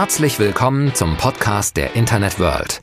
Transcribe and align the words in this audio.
Herzlich 0.00 0.38
willkommen 0.38 0.94
zum 0.94 1.18
Podcast 1.18 1.76
der 1.76 1.94
Internet 1.94 2.40
World. 2.40 2.80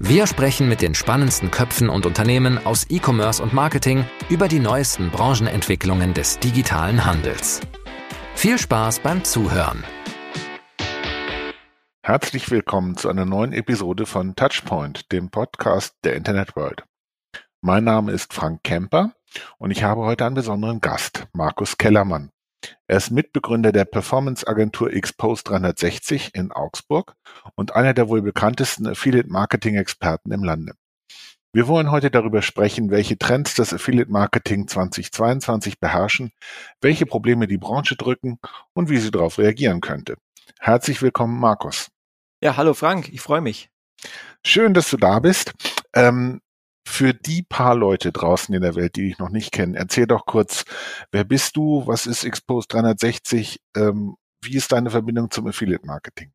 Wir 0.00 0.26
sprechen 0.26 0.68
mit 0.68 0.82
den 0.82 0.96
spannendsten 0.96 1.52
Köpfen 1.52 1.88
und 1.88 2.04
Unternehmen 2.04 2.58
aus 2.66 2.84
E-Commerce 2.90 3.40
und 3.40 3.52
Marketing 3.52 4.04
über 4.28 4.48
die 4.48 4.58
neuesten 4.58 5.10
Branchenentwicklungen 5.10 6.14
des 6.14 6.40
digitalen 6.40 7.04
Handels. 7.04 7.60
Viel 8.34 8.58
Spaß 8.58 8.98
beim 8.98 9.22
Zuhören. 9.22 9.84
Herzlich 12.02 12.50
willkommen 12.50 12.96
zu 12.96 13.08
einer 13.08 13.24
neuen 13.24 13.52
Episode 13.52 14.04
von 14.04 14.34
Touchpoint, 14.34 15.12
dem 15.12 15.30
Podcast 15.30 15.94
der 16.02 16.16
Internet 16.16 16.56
World. 16.56 16.82
Mein 17.60 17.84
Name 17.84 18.10
ist 18.10 18.34
Frank 18.34 18.64
Kemper 18.64 19.12
und 19.58 19.70
ich 19.70 19.84
habe 19.84 20.00
heute 20.00 20.26
einen 20.26 20.34
besonderen 20.34 20.80
Gast, 20.80 21.28
Markus 21.32 21.78
Kellermann. 21.78 22.32
Er 22.86 22.96
ist 22.96 23.10
Mitbegründer 23.10 23.72
der 23.72 23.84
Performance-Agentur 23.84 24.92
Expose 24.92 25.44
360 25.44 26.34
in 26.34 26.52
Augsburg 26.52 27.14
und 27.54 27.74
einer 27.74 27.94
der 27.94 28.08
wohl 28.08 28.22
bekanntesten 28.22 28.86
Affiliate-Marketing-Experten 28.86 30.32
im 30.32 30.44
Lande. 30.44 30.74
Wir 31.52 31.68
wollen 31.68 31.90
heute 31.90 32.10
darüber 32.10 32.42
sprechen, 32.42 32.90
welche 32.90 33.16
Trends 33.16 33.54
das 33.54 33.72
Affiliate-Marketing 33.72 34.68
2022 34.68 35.80
beherrschen, 35.80 36.32
welche 36.80 37.06
Probleme 37.06 37.46
die 37.46 37.56
Branche 37.56 37.96
drücken 37.96 38.38
und 38.74 38.90
wie 38.90 38.98
sie 38.98 39.10
darauf 39.10 39.38
reagieren 39.38 39.80
könnte. 39.80 40.16
Herzlich 40.58 41.00
willkommen, 41.00 41.40
Markus. 41.40 41.88
Ja, 42.42 42.56
hallo 42.56 42.74
Frank, 42.74 43.08
ich 43.08 43.22
freue 43.22 43.40
mich. 43.40 43.70
Schön, 44.44 44.74
dass 44.74 44.90
du 44.90 44.98
da 44.98 45.18
bist. 45.18 45.54
Ähm, 45.94 46.40
für 46.86 47.12
die 47.12 47.42
paar 47.42 47.74
Leute 47.74 48.12
draußen 48.12 48.54
in 48.54 48.62
der 48.62 48.76
Welt, 48.76 48.96
die 48.96 49.08
dich 49.08 49.18
noch 49.18 49.28
nicht 49.28 49.52
kennen, 49.52 49.74
erzähl 49.74 50.06
doch 50.06 50.24
kurz, 50.24 50.64
wer 51.10 51.24
bist 51.24 51.56
du, 51.56 51.86
was 51.86 52.06
ist 52.06 52.24
Expose 52.24 52.68
360, 52.68 53.60
ähm, 53.76 54.16
wie 54.40 54.56
ist 54.56 54.72
deine 54.72 54.90
Verbindung 54.90 55.30
zum 55.30 55.48
Affiliate 55.48 55.84
Marketing? 55.84 56.32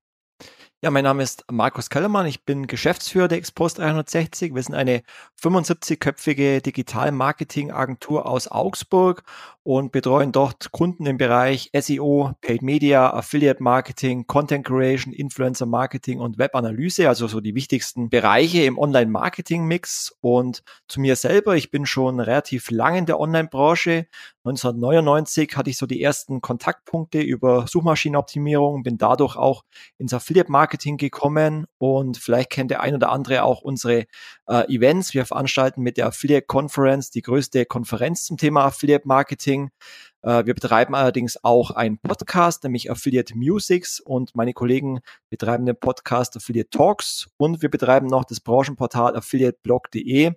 Ja, 0.83 0.89
mein 0.89 1.03
Name 1.03 1.21
ist 1.21 1.45
Markus 1.51 1.91
Kellermann. 1.91 2.25
Ich 2.25 2.43
bin 2.43 2.65
Geschäftsführer 2.65 3.27
der 3.27 3.37
Expos 3.37 3.75
360. 3.75 4.55
Wir 4.55 4.63
sind 4.63 4.73
eine 4.73 5.03
75-köpfige 5.39 6.59
Digital-Marketing-Agentur 6.59 8.25
aus 8.25 8.47
Augsburg 8.47 9.21
und 9.61 9.91
betreuen 9.91 10.31
dort 10.31 10.71
Kunden 10.71 11.05
im 11.05 11.19
Bereich 11.19 11.69
SEO, 11.79 12.33
Paid 12.41 12.63
Media, 12.63 13.13
Affiliate 13.13 13.61
Marketing, 13.61 14.25
Content 14.25 14.65
Creation, 14.65 15.13
Influencer 15.13 15.67
Marketing 15.67 16.19
und 16.19 16.39
Webanalyse, 16.39 17.07
also 17.07 17.27
so 17.27 17.41
die 17.41 17.53
wichtigsten 17.53 18.09
Bereiche 18.09 18.63
im 18.63 18.79
Online-Marketing-Mix. 18.79 20.15
Und 20.19 20.63
zu 20.87 20.99
mir 20.99 21.15
selber, 21.15 21.55
ich 21.55 21.69
bin 21.69 21.85
schon 21.85 22.19
relativ 22.19 22.71
lang 22.71 22.95
in 22.95 23.05
der 23.05 23.19
Online-Branche. 23.19 24.07
1999 24.43 25.55
hatte 25.55 25.69
ich 25.69 25.77
so 25.77 25.85
die 25.85 26.01
ersten 26.01 26.41
Kontaktpunkte 26.41 27.21
über 27.21 27.67
Suchmaschinenoptimierung, 27.67 28.83
bin 28.83 28.97
dadurch 28.97 29.35
auch 29.35 29.63
ins 29.97 30.13
Affiliate-Marketing 30.13 30.71
Marketing 30.71 30.97
gekommen 30.97 31.65
und 31.77 32.17
vielleicht 32.17 32.49
kennt 32.49 32.71
der 32.71 32.81
ein 32.81 32.95
oder 32.95 33.11
andere 33.11 33.43
auch 33.43 33.61
unsere 33.61 34.05
äh, 34.47 34.73
Events. 34.73 35.13
Wir 35.13 35.25
veranstalten 35.25 35.81
mit 35.81 35.97
der 35.97 36.07
Affiliate 36.07 36.45
Conference 36.45 37.11
die 37.11 37.21
größte 37.21 37.65
Konferenz 37.65 38.25
zum 38.25 38.37
Thema 38.37 38.65
Affiliate 38.65 39.07
Marketing. 39.07 39.67
Äh, 39.67 40.10
wir 40.23 40.53
betreiben 40.53 40.93
allerdings 40.93 41.43
auch 41.43 41.71
einen 41.71 41.97
Podcast, 41.97 42.63
nämlich 42.63 42.91
Affiliate 42.91 43.35
Musics 43.35 43.99
und 43.99 44.35
meine 44.35 44.53
Kollegen 44.53 44.99
betreiben 45.29 45.65
den 45.65 45.75
Podcast 45.75 46.37
Affiliate 46.37 46.69
Talks 46.69 47.29
und 47.37 47.61
wir 47.61 47.69
betreiben 47.69 48.07
noch 48.07 48.23
das 48.25 48.39
Branchenportal 48.39 49.15
affiliateblog.de 49.15 50.33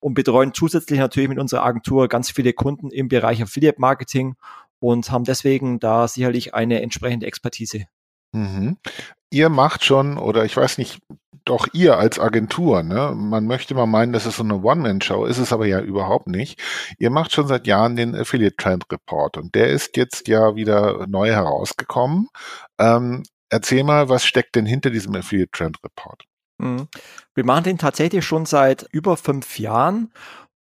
und 0.00 0.14
betreuen 0.14 0.54
zusätzlich 0.54 0.98
natürlich 0.98 1.28
mit 1.28 1.38
unserer 1.38 1.64
Agentur 1.64 2.08
ganz 2.08 2.30
viele 2.30 2.52
Kunden 2.52 2.90
im 2.90 3.08
Bereich 3.08 3.42
Affiliate 3.42 3.80
Marketing 3.80 4.34
und 4.80 5.10
haben 5.10 5.24
deswegen 5.24 5.80
da 5.80 6.08
sicherlich 6.08 6.54
eine 6.54 6.82
entsprechende 6.82 7.26
Expertise. 7.26 7.86
Mhm. 8.32 8.76
Ihr 9.30 9.48
macht 9.48 9.84
schon, 9.84 10.18
oder 10.18 10.44
ich 10.44 10.56
weiß 10.56 10.78
nicht, 10.78 11.00
doch 11.48 11.66
ihr 11.72 11.98
als 11.98 12.18
Agentur, 12.18 12.82
ne? 12.82 13.12
Man 13.14 13.46
möchte 13.46 13.74
mal 13.74 13.86
meinen, 13.86 14.12
das 14.12 14.26
ist 14.26 14.36
so 14.36 14.42
eine 14.42 14.62
One-Man-Show, 14.62 15.24
ist 15.24 15.38
es 15.38 15.52
aber 15.52 15.66
ja 15.66 15.80
überhaupt 15.80 16.26
nicht. 16.26 16.60
Ihr 16.98 17.10
macht 17.10 17.32
schon 17.32 17.46
seit 17.46 17.66
Jahren 17.66 17.96
den 17.96 18.14
Affiliate 18.14 18.56
Trend 18.56 18.84
Report 18.92 19.36
und 19.36 19.54
der 19.54 19.68
ist 19.68 19.96
jetzt 19.96 20.28
ja 20.28 20.54
wieder 20.56 21.06
neu 21.08 21.28
herausgekommen. 21.30 22.28
Ähm, 22.78 23.22
erzähl 23.48 23.84
mal, 23.84 24.08
was 24.08 24.24
steckt 24.24 24.56
denn 24.56 24.66
hinter 24.66 24.90
diesem 24.90 25.14
Affiliate 25.14 25.50
Trend 25.50 25.78
Report? 25.82 26.24
Mhm. 26.58 26.88
Wir 27.34 27.44
machen 27.44 27.64
den 27.64 27.78
tatsächlich 27.78 28.24
schon 28.24 28.46
seit 28.46 28.86
über 28.92 29.16
fünf 29.16 29.58
Jahren 29.58 30.12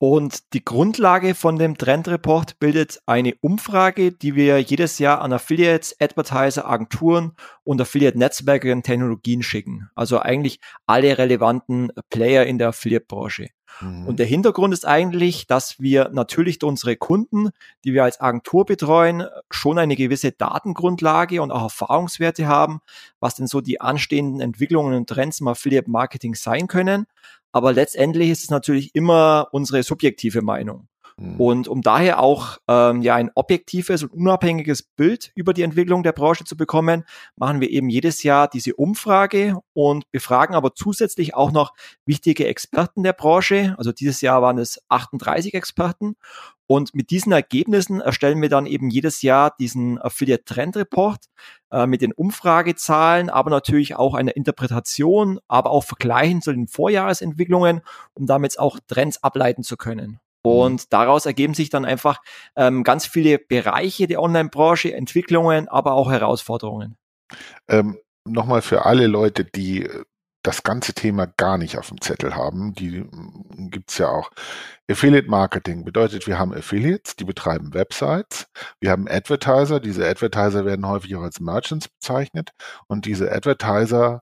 und 0.04 0.54
die 0.54 0.66
Grundlage 0.66 1.34
von 1.34 1.58
dem 1.58 1.78
Trendreport 1.78 2.60
bildet 2.60 3.00
eine 3.06 3.36
Umfrage, 3.40 4.12
die 4.12 4.36
wir 4.36 4.60
jedes 4.60 5.00
Jahr 5.00 5.22
an 5.22 5.32
Affiliates, 5.32 5.96
Advertiser, 5.98 6.70
Agenturen 6.70 7.38
und 7.64 7.80
Affiliate-Netzwerke 7.80 8.74
und 8.74 8.84
Technologien 8.84 9.44
schicken. 9.44 9.90
Also 9.96 10.20
eigentlich 10.20 10.60
alle 10.88 11.18
relevanten 11.18 11.94
Player 12.10 12.46
in 12.46 12.58
der 12.58 12.68
Affiliate-Branche. 12.68 13.48
Mhm. 13.82 14.08
Und 14.08 14.20
der 14.20 14.26
Hintergrund 14.26 14.74
ist 14.74 14.86
eigentlich, 14.86 15.48
dass 15.48 15.80
wir 15.80 16.10
natürlich 16.14 16.64
unsere 16.64 16.96
Kunden, 16.96 17.50
die 17.84 17.94
wir 17.94 18.04
als 18.04 18.22
Agentur 18.22 18.66
betreuen, 18.66 19.26
schon 19.50 19.78
eine 19.78 19.96
gewisse 19.96 20.32
Datengrundlage 20.32 21.42
und 21.42 21.52
auch 21.52 21.64
Erfahrungswerte 21.64 22.48
haben, 22.48 22.82
was 23.20 23.36
denn 23.36 23.48
so 23.48 23.62
die 23.62 23.82
anstehenden 23.82 24.42
Entwicklungen 24.42 24.94
und 24.94 25.10
Trends 25.10 25.42
im 25.42 25.48
Affiliate-Marketing 25.48 26.36
sein 26.36 26.68
können. 26.68 27.06
Aber 27.52 27.72
letztendlich 27.72 28.30
ist 28.30 28.44
es 28.44 28.50
natürlich 28.50 28.96
immer 28.96 29.48
unsere 29.52 29.84
subjektive 29.84 30.42
Meinung. 30.42 30.88
Mhm. 31.18 31.40
Und 31.40 31.68
um 31.68 31.82
daher 31.82 32.20
auch 32.20 32.58
ähm, 32.68 33.02
ja 33.02 33.16
ein 33.16 33.32
objektives 33.36 34.04
und 34.04 34.14
unabhängiges 34.14 34.84
Bild 34.84 35.32
über 35.36 35.54
die 35.54 35.64
Entwicklung 35.64 36.04
der 36.04 36.12
Branche 36.12 36.46
zu 36.46 36.58
bekommen, 36.58 37.04
machen 37.36 37.62
wir 37.62 37.70
eben 37.70 37.90
jedes 37.90 38.24
Jahr 38.24 38.48
diese 38.48 38.76
Umfrage 38.76 39.60
und 39.74 40.10
befragen 40.12 40.56
aber 40.56 40.76
zusätzlich 40.76 41.36
auch 41.36 41.52
noch 41.52 41.74
wichtige 42.06 42.48
Experten 42.48 43.04
der 43.04 43.14
Branche. 43.14 43.76
Also 43.78 43.92
dieses 43.92 44.22
Jahr 44.22 44.42
waren 44.42 44.58
es 44.58 44.82
38 44.90 45.54
Experten 45.54 46.16
und 46.66 46.96
mit 46.96 47.10
diesen 47.12 47.32
Ergebnissen 47.32 48.00
erstellen 48.02 48.42
wir 48.42 48.50
dann 48.50 48.66
eben 48.66 48.90
jedes 48.90 49.22
Jahr 49.22 49.54
diesen 49.60 50.00
Affiliate 50.02 50.46
Trend 50.46 50.78
Report 50.78 51.26
äh, 51.72 51.86
mit 51.86 52.02
den 52.02 52.14
Umfragezahlen, 52.14 53.30
aber 53.30 53.50
natürlich 53.50 53.96
auch 53.96 54.14
eine 54.14 54.32
Interpretation, 54.32 55.40
aber 55.48 55.72
auch 55.72 55.84
Vergleichen 55.84 56.42
zu 56.42 56.54
den 56.54 56.68
Vorjahresentwicklungen, 56.68 57.82
um 58.14 58.26
damit 58.26 58.58
auch 58.60 58.80
Trends 58.88 59.22
ableiten 59.22 59.64
zu 59.64 59.76
können. 59.76 60.20
Mhm. 60.46 60.52
Und 60.52 60.94
daraus 60.94 61.26
ergeben 61.26 61.54
sich 61.54 61.70
dann 61.70 61.86
einfach 61.86 62.22
ähm, 62.56 62.84
ganz 62.84 63.06
viele 63.06 63.40
Bereiche 63.40 64.08
der 64.08 64.22
Online-Branche, 64.22 64.94
Entwicklungen, 64.94 65.68
aber 65.68 65.94
auch 65.94 66.12
Herausforderungen. 66.12 66.98
Ähm, 67.68 68.00
Nochmal 68.26 68.62
für 68.62 68.86
alle 68.86 69.08
Leute, 69.08 69.44
die 69.44 69.90
das 70.44 70.64
ganze 70.64 70.94
Thema 70.94 71.26
gar 71.26 71.58
nicht 71.58 71.78
auf 71.78 71.88
dem 71.90 72.02
Zettel 72.02 72.36
haben. 72.36 72.74
Die 72.74 73.00
mm, 73.02 73.70
gibt's 73.70 73.98
ja 73.98 74.10
auch. 74.10 74.32
Affiliate 74.90 75.30
Marketing 75.30 75.86
bedeutet, 75.86 76.28
wir 76.28 76.38
haben 76.38 76.54
Affiliates, 76.54 77.16
die 77.16 77.26
betreiben 77.26 77.74
Websites. 77.74 78.48
Wir 78.80 78.92
haben 78.92 79.08
Advertiser. 79.10 79.80
Diese 79.80 80.08
Advertiser 80.08 80.66
werden 80.66 80.88
häufig 80.88 81.16
auch 81.16 81.22
als 81.22 81.40
Merchants 81.40 81.88
bezeichnet. 81.88 82.52
Und 82.88 83.06
diese 83.06 83.32
Advertiser 83.32 84.22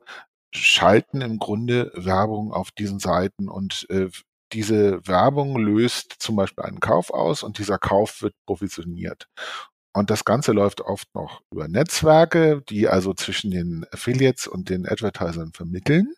schalten 0.53 1.21
im 1.21 1.39
Grunde 1.39 1.91
Werbung 1.95 2.51
auf 2.53 2.71
diesen 2.71 2.99
Seiten 2.99 3.47
und 3.49 3.87
äh, 3.89 4.09
diese 4.53 5.05
Werbung 5.07 5.57
löst 5.57 6.15
zum 6.19 6.35
Beispiel 6.35 6.63
einen 6.63 6.79
Kauf 6.79 7.11
aus 7.11 7.43
und 7.43 7.57
dieser 7.57 7.77
Kauf 7.77 8.21
wird 8.21 8.33
provisioniert. 8.45 9.27
Und 9.93 10.09
das 10.09 10.23
Ganze 10.23 10.53
läuft 10.53 10.81
oft 10.81 11.13
noch 11.13 11.41
über 11.51 11.67
Netzwerke, 11.67 12.61
die 12.69 12.87
also 12.87 13.13
zwischen 13.13 13.51
den 13.51 13.85
Affiliates 13.91 14.47
und 14.47 14.69
den 14.69 14.87
Advertisern 14.87 15.51
vermitteln. 15.53 16.13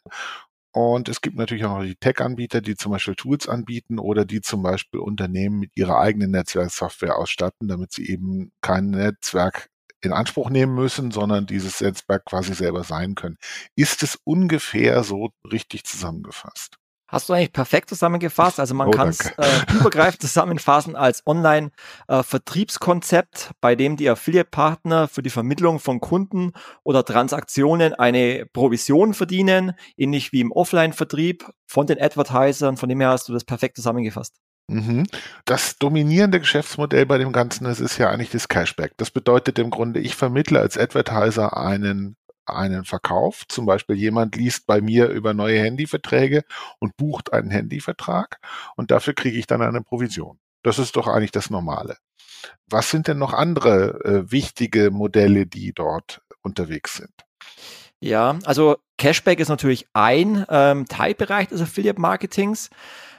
Und 0.76 1.08
es 1.10 1.22
gibt 1.22 1.38
natürlich 1.38 1.66
auch 1.66 1.78
noch 1.78 1.84
die 1.84 1.96
Tech-Anbieter, 1.96 2.62
die 2.62 2.76
zum 2.76 2.92
Beispiel 2.92 3.16
Tools 3.16 3.48
anbieten 3.48 4.00
oder 4.00 4.26
die 4.26 4.42
zum 4.42 4.64
Beispiel 4.64 5.00
Unternehmen 5.00 5.60
mit 5.60 5.72
ihrer 5.76 6.00
eigenen 6.00 6.32
Netzwerksoftware 6.32 7.18
ausstatten, 7.18 7.68
damit 7.68 7.92
sie 7.94 8.10
eben 8.10 8.52
kein 8.62 8.90
Netzwerk 8.90 9.70
in 10.02 10.14
Anspruch 10.14 10.50
nehmen 10.50 10.76
müssen, 10.76 11.12
sondern 11.12 11.46
dieses 11.46 11.80
Netzwerk 11.82 12.26
quasi 12.26 12.54
selber 12.54 12.84
sein 12.84 13.16
können. 13.16 13.38
Ist 13.76 14.04
es 14.04 14.20
ungefähr 14.24 15.04
so 15.04 15.30
richtig 15.50 15.86
zusammengefasst? 15.86 16.78
Hast 17.14 17.30
du 17.30 17.34
eigentlich 17.34 17.54
perfekt 17.54 17.90
zusammengefasst. 17.90 18.60
Also 18.60 18.74
man 18.74 18.88
oh, 18.88 18.92
kann 18.92 19.10
es 19.10 19.20
äh, 19.38 19.46
übergreifend 19.72 20.22
zusammenfassen 20.22 20.96
als 20.96 21.22
Online-Vertriebskonzept, 21.28 23.50
äh, 23.52 23.54
bei 23.62 23.76
dem 23.76 23.98
die 23.98 24.10
Affiliate-Partner 24.10 25.08
für 25.08 25.22
die 25.22 25.30
Vermittlung 25.30 25.80
von 25.80 26.00
Kunden 26.00 26.54
oder 26.82 27.06
Transaktionen 27.06 27.94
eine 27.94 28.48
Provision 28.52 29.14
verdienen, 29.14 29.74
ähnlich 29.96 30.32
wie 30.32 30.42
im 30.42 30.52
Offline-Vertrieb 30.52 31.46
von 31.68 31.86
den 31.86 32.02
Advertisern. 32.02 32.78
Von 32.78 32.90
dem 32.90 33.00
her 33.00 33.10
hast 33.10 33.30
du 33.30 33.34
das 33.34 33.44
perfekt 33.44 33.76
zusammengefasst. 33.76 34.34
Mhm. 34.68 35.06
Das 35.46 35.78
dominierende 35.78 36.40
Geschäftsmodell 36.40 37.06
bei 37.06 37.20
dem 37.20 37.32
Ganzen 37.32 37.66
das 37.66 37.80
ist 37.80 38.00
ja 38.00 38.10
eigentlich 38.10 38.32
das 38.32 38.48
Cashback. 38.48 38.94
Das 38.98 39.12
bedeutet 39.12 39.60
im 39.60 39.70
Grunde, 39.70 40.00
ich 40.00 40.16
vermittle 40.16 40.60
als 40.60 40.80
Advertiser 40.80 41.56
einen 41.58 42.16
einen 42.46 42.86
Verkauf. 42.86 43.44
Zum 43.48 43.66
Beispiel 43.66 43.96
jemand 43.96 44.36
liest 44.36 44.66
bei 44.66 44.82
mir 44.82 45.08
über 45.08 45.34
neue 45.34 45.60
Handyverträge 45.60 46.44
und 46.80 46.98
bucht 46.98 47.34
einen 47.34 47.52
Handyvertrag 47.52 48.40
und 48.76 48.92
dafür 48.92 49.14
kriege 49.14 49.38
ich 49.38 49.48
dann 49.48 49.62
eine 49.62 49.82
Provision. 49.82 50.40
Das 50.64 50.80
ist 50.80 50.96
doch 50.96 51.08
eigentlich 51.08 51.32
das 51.32 51.50
Normale. 51.50 51.98
Was 52.70 52.90
sind 52.90 53.08
denn 53.08 53.18
noch 53.18 53.34
andere 53.34 54.04
äh, 54.04 54.32
wichtige 54.32 54.92
Modelle, 54.92 55.46
die 55.46 55.74
dort 55.74 56.22
unterwegs 56.42 56.96
sind? 56.96 57.12
Ja, 58.00 58.38
also 58.44 58.78
Cashback 58.98 59.40
ist 59.40 59.50
natürlich 59.50 59.88
ein 59.94 60.46
ähm, 60.50 60.86
Teilbereich 60.88 61.48
des 61.48 61.62
Affiliate 61.62 62.00
Marketings. 62.00 62.70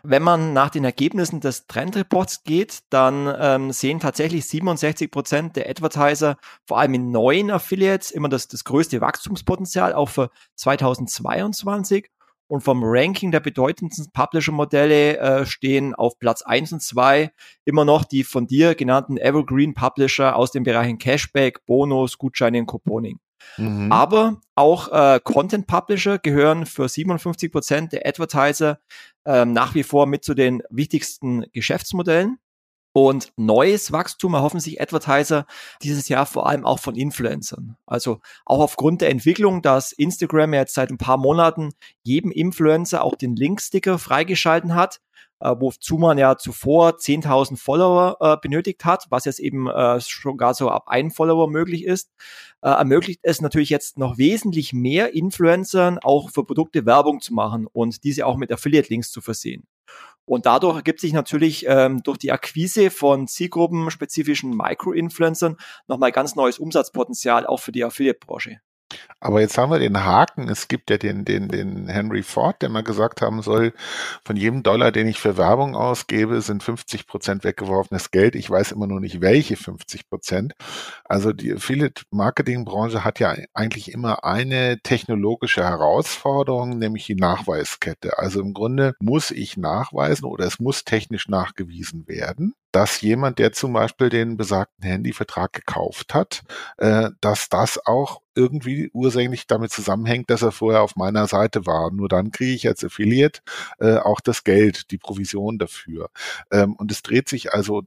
Wenn 0.06 0.22
man 0.22 0.52
nach 0.52 0.68
den 0.68 0.84
Ergebnissen 0.84 1.40
des 1.40 1.66
Trendreports 1.66 2.44
geht, 2.44 2.80
dann 2.90 3.34
ähm, 3.40 3.72
sehen 3.72 4.00
tatsächlich 4.00 4.44
67 4.44 5.10
Prozent 5.10 5.56
der 5.56 5.66
Advertiser, 5.66 6.36
vor 6.66 6.78
allem 6.78 6.92
in 6.92 7.10
neuen 7.10 7.50
Affiliates, 7.50 8.10
immer 8.10 8.28
das, 8.28 8.46
das 8.46 8.64
größte 8.64 9.00
Wachstumspotenzial, 9.00 9.94
auch 9.94 10.10
für 10.10 10.28
2022. 10.56 12.10
Und 12.48 12.60
vom 12.60 12.82
Ranking 12.84 13.32
der 13.32 13.40
bedeutendsten 13.40 14.12
Publisher-Modelle 14.12 15.16
äh, 15.16 15.46
stehen 15.46 15.94
auf 15.94 16.18
Platz 16.18 16.42
eins 16.42 16.70
und 16.74 16.82
zwei 16.82 17.32
immer 17.64 17.86
noch 17.86 18.04
die 18.04 18.24
von 18.24 18.46
dir 18.46 18.74
genannten 18.74 19.16
Evergreen 19.16 19.72
Publisher 19.72 20.36
aus 20.36 20.52
den 20.52 20.64
Bereichen 20.64 20.98
Cashback, 20.98 21.64
Bonus, 21.64 22.18
Gutscheine 22.18 22.58
und 22.58 22.66
Couponing. 22.66 23.20
Mhm. 23.56 23.90
Aber 23.92 24.40
auch 24.54 24.92
äh, 24.92 25.20
Content 25.22 25.66
Publisher 25.66 26.18
gehören 26.18 26.66
für 26.66 26.88
57 26.88 27.50
Prozent 27.50 27.92
der 27.92 28.06
Advertiser 28.06 28.78
äh, 29.24 29.44
nach 29.44 29.74
wie 29.74 29.82
vor 29.82 30.06
mit 30.06 30.24
zu 30.24 30.34
den 30.34 30.62
wichtigsten 30.70 31.46
Geschäftsmodellen. 31.52 32.38
Und 32.96 33.32
neues 33.36 33.90
Wachstum 33.90 34.34
erhoffen 34.34 34.60
sich 34.60 34.80
Advertiser 34.80 35.46
dieses 35.82 36.08
Jahr 36.08 36.26
vor 36.26 36.48
allem 36.48 36.64
auch 36.64 36.78
von 36.78 36.94
Influencern. 36.94 37.76
Also 37.86 38.20
auch 38.46 38.60
aufgrund 38.60 39.00
der 39.00 39.10
Entwicklung, 39.10 39.62
dass 39.62 39.90
Instagram 39.90 40.54
jetzt 40.54 40.74
seit 40.74 40.90
ein 40.90 40.98
paar 40.98 41.16
Monaten 41.16 41.70
jedem 42.04 42.30
Influencer 42.30 43.02
auch 43.02 43.16
den 43.16 43.34
Linksticker 43.34 43.98
freigeschalten 43.98 44.76
hat, 44.76 45.00
äh, 45.44 45.54
wozu 45.60 45.98
man 45.98 46.16
ja 46.18 46.36
zuvor 46.36 46.96
10.000 46.96 47.56
Follower 47.58 48.16
äh, 48.20 48.36
benötigt 48.40 48.84
hat, 48.84 49.06
was 49.10 49.26
jetzt 49.26 49.38
eben 49.38 49.68
äh, 49.68 50.00
schon 50.00 50.38
gar 50.38 50.54
so 50.54 50.70
ab 50.70 50.88
einem 50.88 51.10
Follower 51.10 51.48
möglich 51.48 51.84
ist, 51.84 52.10
äh, 52.62 52.70
ermöglicht 52.70 53.20
es 53.22 53.42
natürlich 53.42 53.68
jetzt 53.68 53.98
noch 53.98 54.16
wesentlich 54.16 54.72
mehr 54.72 55.14
Influencern 55.14 55.98
auch 56.02 56.30
für 56.30 56.44
Produkte 56.44 56.86
Werbung 56.86 57.20
zu 57.20 57.34
machen 57.34 57.66
und 57.70 58.04
diese 58.04 58.26
auch 58.26 58.36
mit 58.36 58.50
Affiliate-Links 58.50 59.12
zu 59.12 59.20
versehen. 59.20 59.66
Und 60.24 60.46
dadurch 60.46 60.76
ergibt 60.76 61.00
sich 61.00 61.12
natürlich 61.12 61.66
ähm, 61.68 62.02
durch 62.02 62.16
die 62.16 62.32
Akquise 62.32 62.90
von 62.90 63.28
zielgruppenspezifischen 63.28 64.56
Micro-Influencern 64.56 65.58
nochmal 65.86 66.12
ganz 66.12 66.34
neues 66.34 66.58
Umsatzpotenzial 66.58 67.46
auch 67.46 67.60
für 67.60 67.72
die 67.72 67.84
Affiliate-Branche. 67.84 68.60
Aber 69.24 69.40
jetzt 69.40 69.56
haben 69.56 69.72
wir 69.72 69.78
den 69.78 70.04
Haken. 70.04 70.50
Es 70.50 70.68
gibt 70.68 70.90
ja 70.90 70.98
den, 70.98 71.24
den, 71.24 71.48
den 71.48 71.88
Henry 71.88 72.22
Ford, 72.22 72.60
der 72.60 72.68
mal 72.68 72.82
gesagt 72.82 73.22
haben 73.22 73.40
soll, 73.40 73.72
von 74.22 74.36
jedem 74.36 74.62
Dollar, 74.62 74.92
den 74.92 75.06
ich 75.06 75.18
für 75.18 75.38
Werbung 75.38 75.74
ausgebe, 75.74 76.42
sind 76.42 76.62
50 76.62 77.06
Prozent 77.06 77.42
weggeworfenes 77.42 78.10
Geld. 78.10 78.34
Ich 78.34 78.50
weiß 78.50 78.72
immer 78.72 78.86
nur 78.86 79.00
nicht, 79.00 79.22
welche 79.22 79.56
50 79.56 80.10
Prozent. 80.10 80.52
Also 81.06 81.32
die 81.32 81.54
Affiliate-Marketing-Branche 81.54 83.02
hat 83.02 83.18
ja 83.18 83.34
eigentlich 83.54 83.92
immer 83.92 84.24
eine 84.24 84.80
technologische 84.82 85.64
Herausforderung, 85.64 86.78
nämlich 86.78 87.06
die 87.06 87.14
Nachweiskette. 87.14 88.18
Also 88.18 88.42
im 88.42 88.52
Grunde 88.52 88.94
muss 89.00 89.30
ich 89.30 89.56
nachweisen 89.56 90.26
oder 90.26 90.44
es 90.44 90.60
muss 90.60 90.84
technisch 90.84 91.28
nachgewiesen 91.28 92.06
werden, 92.08 92.52
dass 92.74 93.00
jemand, 93.02 93.38
der 93.38 93.52
zum 93.52 93.72
Beispiel 93.72 94.08
den 94.08 94.36
besagten 94.36 94.84
Handyvertrag 94.84 95.52
gekauft 95.52 96.12
hat, 96.12 96.42
äh, 96.78 97.10
dass 97.20 97.48
das 97.48 97.78
auch 97.86 98.20
irgendwie 98.34 98.90
ursächlich 98.92 99.46
damit 99.46 99.70
zusammenhängt, 99.70 100.28
dass 100.28 100.42
er 100.42 100.50
vorher 100.50 100.82
auf 100.82 100.96
meiner 100.96 101.28
Seite 101.28 101.66
war. 101.66 101.92
Nur 101.92 102.08
dann 102.08 102.32
kriege 102.32 102.52
ich 102.52 102.66
als 102.66 102.82
Affiliate 102.82 103.42
äh, 103.78 103.98
auch 103.98 104.20
das 104.20 104.42
Geld, 104.42 104.90
die 104.90 104.98
Provision 104.98 105.58
dafür. 105.58 106.10
Ähm, 106.50 106.74
und 106.74 106.90
es 106.90 107.02
dreht 107.02 107.28
sich 107.28 107.52
also 107.54 107.82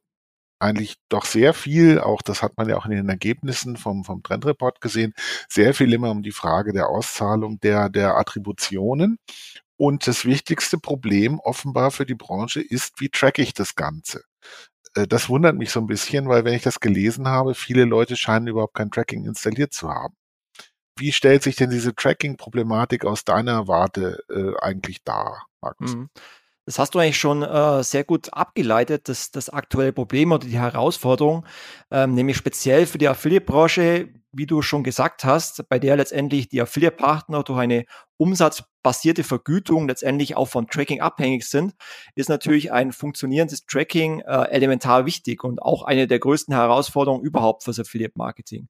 eigentlich 0.60 0.96
doch 1.10 1.26
sehr 1.26 1.54
viel, 1.54 2.00
auch 2.00 2.22
das 2.22 2.42
hat 2.42 2.58
man 2.58 2.70
ja 2.70 2.78
auch 2.78 2.86
in 2.86 2.92
den 2.92 3.10
Ergebnissen 3.10 3.78
vom, 3.78 4.06
vom 4.06 4.24
Trendreport 4.24 4.82
gesehen, 4.82 5.14
sehr 5.50 5.74
viel 5.74 5.94
immer 5.94 6.12
um 6.12 6.24
die 6.24 6.32
Frage 6.32 6.74
der 6.74 6.88
Auszahlung 6.90 7.60
der, 7.60 7.90
der 7.90 8.16
Attributionen. 8.18 9.20
Und 9.78 10.08
das 10.08 10.26
wichtigste 10.26 10.80
Problem 10.80 11.40
offenbar 11.40 11.92
für 11.92 12.06
die 12.06 12.16
Branche 12.16 12.62
ist, 12.62 13.00
wie 13.00 13.10
track 13.10 13.38
ich 13.40 13.54
das 13.54 13.76
Ganze? 13.76 14.24
Äh, 14.98 15.08
das 15.08 15.30
wundert 15.30 15.56
mich 15.56 15.72
so 15.72 15.80
ein 15.80 15.88
bisschen, 15.88 16.28
weil 16.28 16.44
wenn 16.44 16.54
ich 16.54 16.64
das 16.64 16.80
gelesen 16.80 17.28
habe, 17.28 17.54
viele 17.54 17.86
Leute 17.86 18.16
scheinen 18.16 18.48
überhaupt 18.48 18.74
kein 18.74 18.92
Tracking 18.92 19.26
installiert 19.26 19.74
zu 19.74 19.90
haben. 19.90 20.16
Wie 20.98 21.12
stellt 21.12 21.44
sich 21.44 21.56
denn 21.56 21.70
diese 21.70 21.94
Tracking-Problematik 21.94 23.06
aus 23.06 23.24
deiner 23.24 23.68
Warte 23.68 24.24
äh, 24.30 24.60
eigentlich 24.60 25.04
dar, 25.04 25.46
Markus? 25.62 25.94
Das 26.68 26.80
hast 26.80 26.96
du 26.96 27.00
eigentlich 27.00 27.18
schon 27.18 27.44
äh, 27.44 27.82
sehr 27.82 28.04
gut 28.04 28.34
abgeleitet, 28.34 29.08
das, 29.08 29.32
das 29.32 29.48
aktuelle 29.48 29.94
Problem 29.94 30.34
oder 30.34 30.46
die 30.46 30.60
Herausforderung, 30.60 31.46
ähm, 31.92 32.14
nämlich 32.14 32.36
speziell 32.36 32.86
für 32.86 32.98
die 32.98 33.08
Affiliate-Branche, 33.08 34.10
wie 34.34 34.46
du 34.46 34.62
schon 34.62 34.84
gesagt 34.84 35.24
hast, 35.24 35.70
bei 35.70 35.80
der 35.80 35.96
letztendlich 35.96 36.50
die 36.50 36.62
Affiliate-Partner 36.62 37.44
durch 37.44 37.58
eine 37.58 37.86
umsatzbasierte 38.18 39.24
Vergütung 39.24 39.88
letztendlich 39.88 40.36
auch 40.36 40.50
von 40.50 40.68
Tracking 40.68 41.00
abhängig 41.00 41.48
sind, 41.48 41.74
ist 42.16 42.28
natürlich 42.28 42.70
ein 42.70 42.92
funktionierendes 42.92 43.66
Tracking 43.66 44.20
äh, 44.28 44.50
elementar 44.50 45.06
wichtig 45.06 45.46
und 45.46 45.62
auch 45.62 45.84
eine 45.84 46.06
der 46.06 46.20
größten 46.20 46.54
Herausforderungen 46.54 47.24
überhaupt 47.24 47.64
fürs 47.64 47.80
Affiliate-Marketing. 47.80 48.68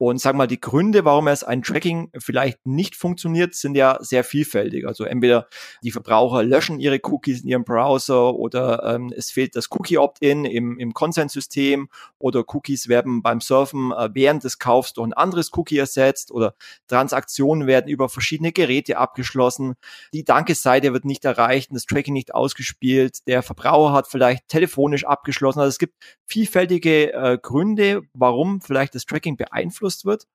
Und 0.00 0.18
sag 0.18 0.34
mal, 0.34 0.46
die 0.46 0.58
Gründe, 0.58 1.04
warum 1.04 1.28
es 1.28 1.44
ein 1.44 1.60
Tracking 1.60 2.10
vielleicht 2.16 2.64
nicht 2.64 2.96
funktioniert, 2.96 3.54
sind 3.54 3.74
ja 3.74 3.98
sehr 4.00 4.24
vielfältig. 4.24 4.86
Also 4.86 5.04
entweder 5.04 5.46
die 5.82 5.90
Verbraucher 5.90 6.42
löschen 6.42 6.80
ihre 6.80 7.00
Cookies 7.02 7.42
in 7.42 7.48
ihrem 7.48 7.64
Browser 7.64 8.34
oder 8.34 8.82
ähm, 8.94 9.12
es 9.14 9.30
fehlt 9.30 9.56
das 9.56 9.70
Cookie-Opt-in 9.70 10.46
im, 10.46 10.78
im 10.78 10.94
Consent-System 10.94 11.90
oder 12.18 12.44
Cookies 12.46 12.88
werden 12.88 13.20
beim 13.20 13.42
Surfen 13.42 13.92
äh, 13.92 14.08
während 14.14 14.42
des 14.42 14.58
Kaufs 14.58 14.94
durch 14.94 15.06
ein 15.06 15.12
anderes 15.12 15.50
Cookie 15.52 15.76
ersetzt 15.76 16.30
oder 16.30 16.54
Transaktionen 16.88 17.66
werden 17.66 17.90
über 17.90 18.08
verschiedene 18.08 18.52
Geräte 18.52 18.96
abgeschlossen. 18.96 19.74
Die 20.14 20.24
Dankeseite 20.24 20.94
wird 20.94 21.04
nicht 21.04 21.26
erreicht 21.26 21.72
und 21.72 21.74
das 21.74 21.84
Tracking 21.84 22.14
nicht 22.14 22.34
ausgespielt. 22.34 23.18
Der 23.26 23.42
Verbraucher 23.42 23.92
hat 23.92 24.08
vielleicht 24.08 24.48
telefonisch 24.48 25.04
abgeschlossen. 25.04 25.60
Also 25.60 25.68
es 25.68 25.78
gibt 25.78 25.92
vielfältige 26.24 27.12
äh, 27.12 27.38
Gründe, 27.42 28.00
warum 28.14 28.62
vielleicht 28.62 28.94
das 28.94 29.04
Tracking 29.04 29.36
beeinflusst 29.36 29.89
beeinflusst 29.90 30.04
wird. 30.04 30.26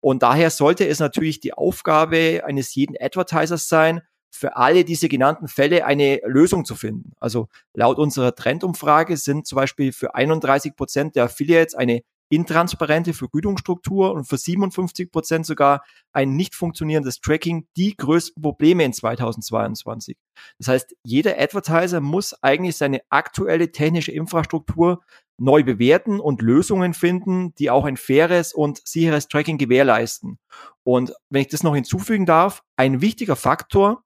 Und 0.00 0.22
daher 0.22 0.50
sollte 0.50 0.86
es 0.86 1.00
natürlich 1.00 1.40
die 1.40 1.52
Aufgabe 1.52 2.42
eines 2.44 2.74
jeden 2.74 2.96
Advertisers 3.00 3.68
sein, 3.68 4.02
für 4.30 4.56
alle 4.56 4.84
diese 4.84 5.08
genannten 5.08 5.48
Fälle 5.48 5.86
eine 5.86 6.20
Lösung 6.24 6.64
zu 6.64 6.76
finden. 6.76 7.12
Also 7.18 7.48
laut 7.74 7.98
unserer 7.98 8.34
Trendumfrage 8.34 9.16
sind 9.16 9.46
zum 9.46 9.56
Beispiel 9.56 9.92
für 9.92 10.14
31 10.14 10.76
Prozent 10.76 11.16
der 11.16 11.24
Affiliates 11.24 11.74
eine 11.74 12.02
intransparente 12.28 13.14
Vergütungsstruktur 13.14 14.12
und 14.12 14.24
für 14.24 14.36
57 14.36 15.10
Prozent 15.10 15.46
sogar 15.46 15.82
ein 16.12 16.36
nicht 16.36 16.54
funktionierendes 16.54 17.20
Tracking 17.20 17.66
die 17.76 17.96
größten 17.96 18.42
Probleme 18.42 18.84
in 18.84 18.92
2022. 18.92 20.16
Das 20.58 20.68
heißt, 20.68 20.96
jeder 21.04 21.38
Advertiser 21.38 22.00
muss 22.00 22.34
eigentlich 22.42 22.76
seine 22.76 23.00
aktuelle 23.08 23.72
technische 23.72 24.12
Infrastruktur 24.12 25.00
neu 25.38 25.62
bewerten 25.62 26.20
und 26.20 26.42
Lösungen 26.42 26.94
finden, 26.94 27.54
die 27.54 27.70
auch 27.70 27.84
ein 27.84 27.96
faires 27.96 28.52
und 28.52 28.86
sicheres 28.86 29.28
Tracking 29.28 29.56
gewährleisten. 29.56 30.38
Und 30.82 31.12
wenn 31.30 31.42
ich 31.42 31.48
das 31.48 31.62
noch 31.62 31.74
hinzufügen 31.74 32.26
darf, 32.26 32.62
ein 32.76 33.00
wichtiger 33.00 33.36
Faktor 33.36 34.02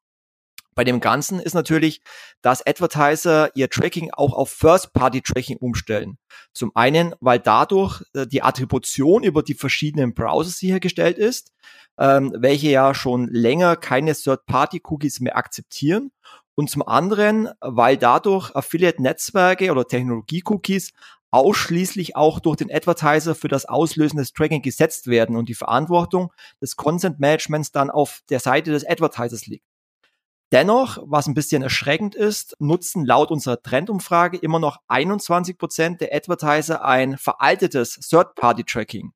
bei 0.75 0.85
dem 0.85 1.01
Ganzen 1.01 1.39
ist 1.39 1.55
natürlich, 1.55 2.03
dass 2.41 2.67
Advertiser 2.67 3.55
ihr 3.55 3.69
Tracking 3.69 4.11
auch 4.13 4.33
auf 4.33 4.51
First-Party-Tracking 4.51 5.59
umstellen. 5.59 6.19
Zum 6.55 6.73
einen, 6.75 7.15
weil 7.21 7.39
dadurch 7.39 8.03
äh, 8.15 8.27
die 8.27 8.43
Attribution 8.43 9.23
über 9.23 9.43
die 9.43 9.55
verschiedenen 9.55 10.15
Browser 10.15 10.51
sichergestellt 10.51 11.19
ist, 11.19 11.53
ähm, 11.99 12.33
welche 12.37 12.71
ja 12.71 12.95
schon 12.95 13.29
länger 13.29 13.77
keine 13.77 14.15
Third-Party-Cookies 14.15 15.21
mehr 15.21 15.37
akzeptieren. 15.37 16.11
Und 16.55 16.71
zum 16.71 16.87
anderen, 16.87 17.49
weil 17.61 17.97
dadurch 17.97 18.55
Affiliate-Netzwerke 18.55 19.71
oder 19.71 19.87
Technologie-Cookies 19.87 20.93
ausschließlich 21.31 22.15
auch 22.15 22.41
durch 22.41 22.57
den 22.57 22.71
Advertiser 22.71 23.35
für 23.35 23.49
das 23.49 23.65
Auslösen 23.65 24.19
des 24.19 24.35
Tracking 24.35 24.61
gesetzt 24.61 25.07
werden 25.07 25.35
und 25.35 25.49
die 25.49 25.55
Verantwortung 25.55 26.31
des 26.61 26.77
Consent 26.77 27.21
Managements 27.21 27.73
dann 27.73 27.91
auf 27.91 28.21
der 28.29 28.39
Seite 28.39 28.71
des 28.71 28.87
Advertisers 28.87 29.47
liegt. 29.47 29.65
Dennoch, 30.53 30.99
was 31.07 31.27
ein 31.27 31.35
bisschen 31.35 31.63
erschreckend 31.63 32.15
ist, 32.15 32.57
nutzen 32.59 33.07
laut 33.07 33.31
unserer 33.31 33.63
Trendumfrage 33.63 34.37
immer 34.37 34.59
noch 34.59 34.77
21 34.89 35.57
Prozent 35.57 36.01
der 36.03 36.15
Advertiser 36.15 36.85
ein 36.85 37.17
veraltetes 37.17 37.95
Third-Party-Tracking. 38.09 39.13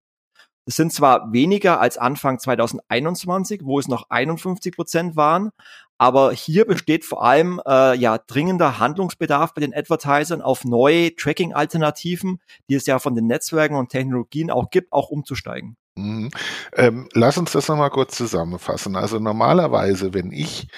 Das 0.64 0.76
sind 0.76 0.92
zwar 0.92 1.32
weniger 1.32 1.78
als 1.78 1.98
Anfang 1.98 2.40
2021, 2.40 3.60
wo 3.64 3.78
es 3.78 3.86
noch 3.86 4.06
51 4.08 4.74
Prozent 4.74 5.14
waren, 5.14 5.50
aber 5.98 6.32
hier 6.32 6.66
besteht 6.66 7.04
vor 7.04 7.22
allem 7.22 7.60
äh, 7.66 7.96
ja 7.96 8.18
dringender 8.18 8.78
Handlungsbedarf 8.78 9.54
bei 9.54 9.60
den 9.60 9.74
Advertisern 9.74 10.42
auf 10.42 10.64
neue 10.64 11.14
Tracking-Alternativen, 11.14 12.40
die 12.68 12.74
es 12.74 12.86
ja 12.86 12.98
von 12.98 13.14
den 13.14 13.26
Netzwerken 13.26 13.76
und 13.76 13.90
Technologien 13.90 14.50
auch 14.50 14.70
gibt, 14.70 14.92
auch 14.92 15.10
umzusteigen. 15.10 15.76
Mhm. 15.96 16.30
Ähm, 16.74 17.08
lass 17.12 17.38
uns 17.38 17.52
das 17.52 17.68
nochmal 17.68 17.90
kurz 17.90 18.16
zusammenfassen. 18.16 18.96
Also 18.96 19.18
normalerweise, 19.18 20.12
wenn 20.12 20.30
ich 20.30 20.68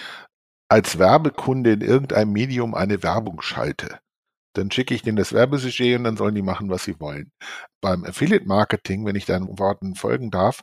als 0.69 0.99
Werbekunde 0.99 1.73
in 1.73 1.81
irgendeinem 1.81 2.33
Medium 2.33 2.75
eine 2.75 3.03
Werbung 3.03 3.41
schalte, 3.43 4.01
dann 4.55 4.71
schicke 4.71 4.95
ich 4.95 5.03
denen 5.03 5.17
das 5.17 5.33
Werbesujet 5.33 5.99
und 5.99 6.05
dann 6.05 6.17
sollen 6.17 6.35
die 6.35 6.43
machen, 6.43 6.71
was 6.71 6.85
sie 6.85 7.01
wollen. 7.01 7.31
Beim 7.81 8.05
Affiliate 8.05 8.47
Marketing, 8.47 9.07
wenn 9.07 9.17
ich 9.17 9.27
deinen 9.27 9.59
Worten 9.59 9.95
folgen 9.95 10.31
darf, 10.31 10.63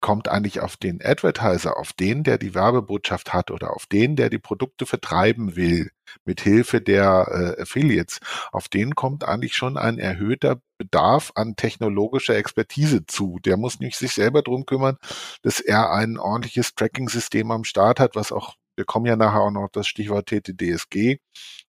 kommt 0.00 0.28
eigentlich 0.28 0.60
auf 0.60 0.76
den 0.76 1.00
Advertiser, 1.02 1.78
auf 1.78 1.92
den, 1.92 2.24
der 2.24 2.36
die 2.36 2.54
Werbebotschaft 2.54 3.32
hat 3.32 3.50
oder 3.50 3.72
auf 3.74 3.86
den, 3.86 4.16
der 4.16 4.30
die 4.30 4.38
Produkte 4.38 4.84
vertreiben 4.84 5.56
will, 5.56 5.90
mit 6.24 6.40
Hilfe 6.40 6.80
der 6.80 7.56
äh, 7.56 7.62
Affiliates, 7.62 8.18
auf 8.50 8.68
den 8.68 8.94
kommt 8.96 9.24
eigentlich 9.24 9.54
schon 9.54 9.78
ein 9.78 9.98
erhöhter 9.98 10.60
Bedarf 10.76 11.32
an 11.36 11.54
technologischer 11.56 12.36
Expertise 12.36 13.06
zu. 13.06 13.38
Der 13.44 13.56
muss 13.56 13.78
nicht 13.78 13.96
sich 13.96 14.12
selber 14.12 14.42
drum 14.42 14.66
kümmern, 14.66 14.98
dass 15.42 15.60
er 15.60 15.92
ein 15.92 16.18
ordentliches 16.18 16.74
Tracking-System 16.74 17.50
am 17.52 17.64
Start 17.64 18.00
hat, 18.00 18.16
was 18.16 18.32
auch 18.32 18.56
wir 18.76 18.84
kommen 18.84 19.06
ja 19.06 19.16
nachher 19.16 19.40
auch 19.40 19.50
noch 19.50 19.68
das 19.70 19.86
Stichwort 19.86 20.26
TTDSG, 20.26 21.18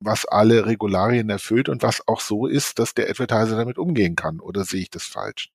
was 0.00 0.24
alle 0.24 0.66
Regularien 0.66 1.30
erfüllt 1.30 1.68
und 1.68 1.82
was 1.82 2.06
auch 2.06 2.20
so 2.20 2.46
ist, 2.46 2.78
dass 2.78 2.94
der 2.94 3.08
Advertiser 3.08 3.56
damit 3.56 3.78
umgehen 3.78 4.16
kann. 4.16 4.40
Oder 4.40 4.64
sehe 4.64 4.82
ich 4.82 4.90
das 4.90 5.04
falsch? 5.04 5.50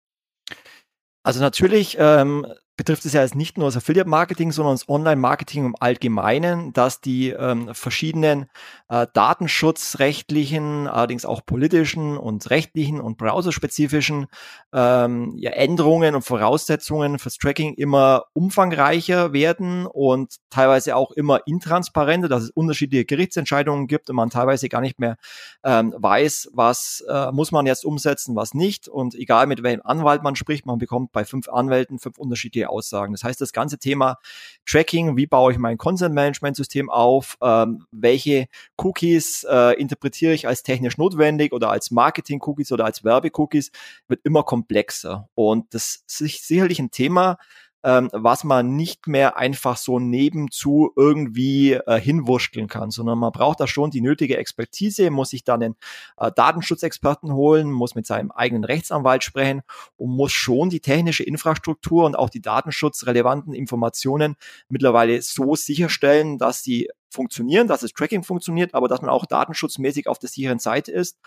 Also 1.23 1.39
natürlich 1.39 1.95
ähm, 1.99 2.45
betrifft 2.75 3.05
es 3.05 3.13
ja 3.13 3.21
jetzt 3.21 3.35
nicht 3.35 3.57
nur 3.57 3.67
das 3.67 3.77
Affiliate-Marketing, 3.77 4.51
sondern 4.51 4.73
das 4.73 4.89
Online-Marketing 4.89 5.65
im 5.65 5.75
Allgemeinen, 5.79 6.73
dass 6.73 7.01
die 7.01 7.29
ähm, 7.29 7.69
verschiedenen 7.73 8.47
äh, 8.89 9.05
datenschutzrechtlichen, 9.13 10.87
allerdings 10.87 11.25
auch 11.25 11.45
politischen 11.45 12.17
und 12.17 12.49
rechtlichen 12.49 12.99
und 12.99 13.17
browserspezifischen 13.17 14.25
ähm, 14.73 15.35
ja, 15.37 15.51
Änderungen 15.51 16.15
und 16.15 16.23
Voraussetzungen 16.23 17.19
fürs 17.19 17.37
Tracking 17.37 17.75
immer 17.75 18.25
umfangreicher 18.33 19.33
werden 19.33 19.85
und 19.85 20.37
teilweise 20.49 20.95
auch 20.95 21.11
immer 21.11 21.41
intransparenter, 21.45 22.27
dass 22.27 22.43
es 22.43 22.49
unterschiedliche 22.49 23.05
Gerichtsentscheidungen 23.05 23.85
gibt 23.85 24.09
und 24.09 24.15
man 24.15 24.31
teilweise 24.31 24.67
gar 24.67 24.81
nicht 24.81 24.99
mehr 24.99 25.17
ähm, 25.63 25.93
weiß, 25.95 26.49
was 26.53 27.03
äh, 27.07 27.31
muss 27.31 27.51
man 27.51 27.67
jetzt 27.67 27.85
umsetzen, 27.85 28.35
was 28.35 28.55
nicht. 28.55 28.87
Und 28.87 29.13
egal 29.13 29.45
mit 29.45 29.61
welchem 29.61 29.81
Anwalt 29.83 30.23
man 30.23 30.35
spricht, 30.35 30.65
man 30.65 30.79
bekommt 30.79 31.11
bei 31.11 31.23
fünf 31.23 31.49
Anwälten 31.49 31.99
fünf 31.99 32.17
unterschiedliche 32.17 32.62
unterschiedliche 32.63 32.69
Aussagen. 32.69 33.13
Das 33.13 33.23
heißt, 33.23 33.41
das 33.41 33.53
ganze 33.53 33.77
Thema 33.77 34.17
Tracking, 34.65 35.17
wie 35.17 35.27
baue 35.27 35.51
ich 35.51 35.57
mein 35.57 35.77
Content-Management-System 35.77 36.89
auf, 36.89 37.37
ähm, 37.41 37.85
welche 37.91 38.47
Cookies 38.77 39.45
äh, 39.49 39.79
interpretiere 39.79 40.33
ich 40.33 40.47
als 40.47 40.63
technisch 40.63 40.97
notwendig 40.97 41.53
oder 41.53 41.69
als 41.69 41.91
Marketing-Cookies 41.91 42.71
oder 42.71 42.85
als 42.85 43.03
Werbe-Cookies, 43.03 43.71
wird 44.07 44.21
immer 44.23 44.43
komplexer. 44.43 45.29
Und 45.35 45.73
das 45.73 46.03
ist 46.07 46.47
sicherlich 46.47 46.79
ein 46.79 46.91
Thema, 46.91 47.37
ähm, 47.83 48.09
was 48.13 48.43
man 48.43 48.75
nicht 48.75 49.07
mehr 49.07 49.37
einfach 49.37 49.77
so 49.77 49.99
nebenzu 49.99 50.91
irgendwie 50.95 51.73
äh, 51.73 51.99
hinwurschteln 51.99 52.67
kann, 52.67 52.91
sondern 52.91 53.19
man 53.19 53.31
braucht 53.31 53.59
da 53.59 53.67
schon 53.67 53.91
die 53.91 54.01
nötige 54.01 54.37
Expertise, 54.37 55.09
muss 55.11 55.29
sich 55.29 55.43
dann 55.43 55.61
einen 55.61 55.75
äh, 56.17 56.31
Datenschutzexperten 56.31 57.33
holen, 57.33 57.71
muss 57.71 57.95
mit 57.95 58.07
seinem 58.07 58.31
eigenen 58.31 58.63
Rechtsanwalt 58.63 59.23
sprechen 59.23 59.61
und 59.97 60.11
muss 60.11 60.31
schon 60.31 60.69
die 60.69 60.79
technische 60.79 61.23
Infrastruktur 61.23 62.05
und 62.05 62.15
auch 62.15 62.29
die 62.29 62.41
datenschutzrelevanten 62.41 63.53
Informationen 63.53 64.35
mittlerweile 64.69 65.21
so 65.21 65.55
sicherstellen, 65.55 66.37
dass 66.37 66.63
sie 66.63 66.89
funktionieren, 67.09 67.67
dass 67.67 67.81
das 67.81 67.91
Tracking 67.91 68.23
funktioniert, 68.23 68.73
aber 68.73 68.87
dass 68.87 69.01
man 69.01 69.09
auch 69.09 69.25
datenschutzmäßig 69.25 70.07
auf 70.07 70.19
der 70.19 70.29
sicheren 70.29 70.59
Seite 70.59 70.91
ist. 70.91 71.19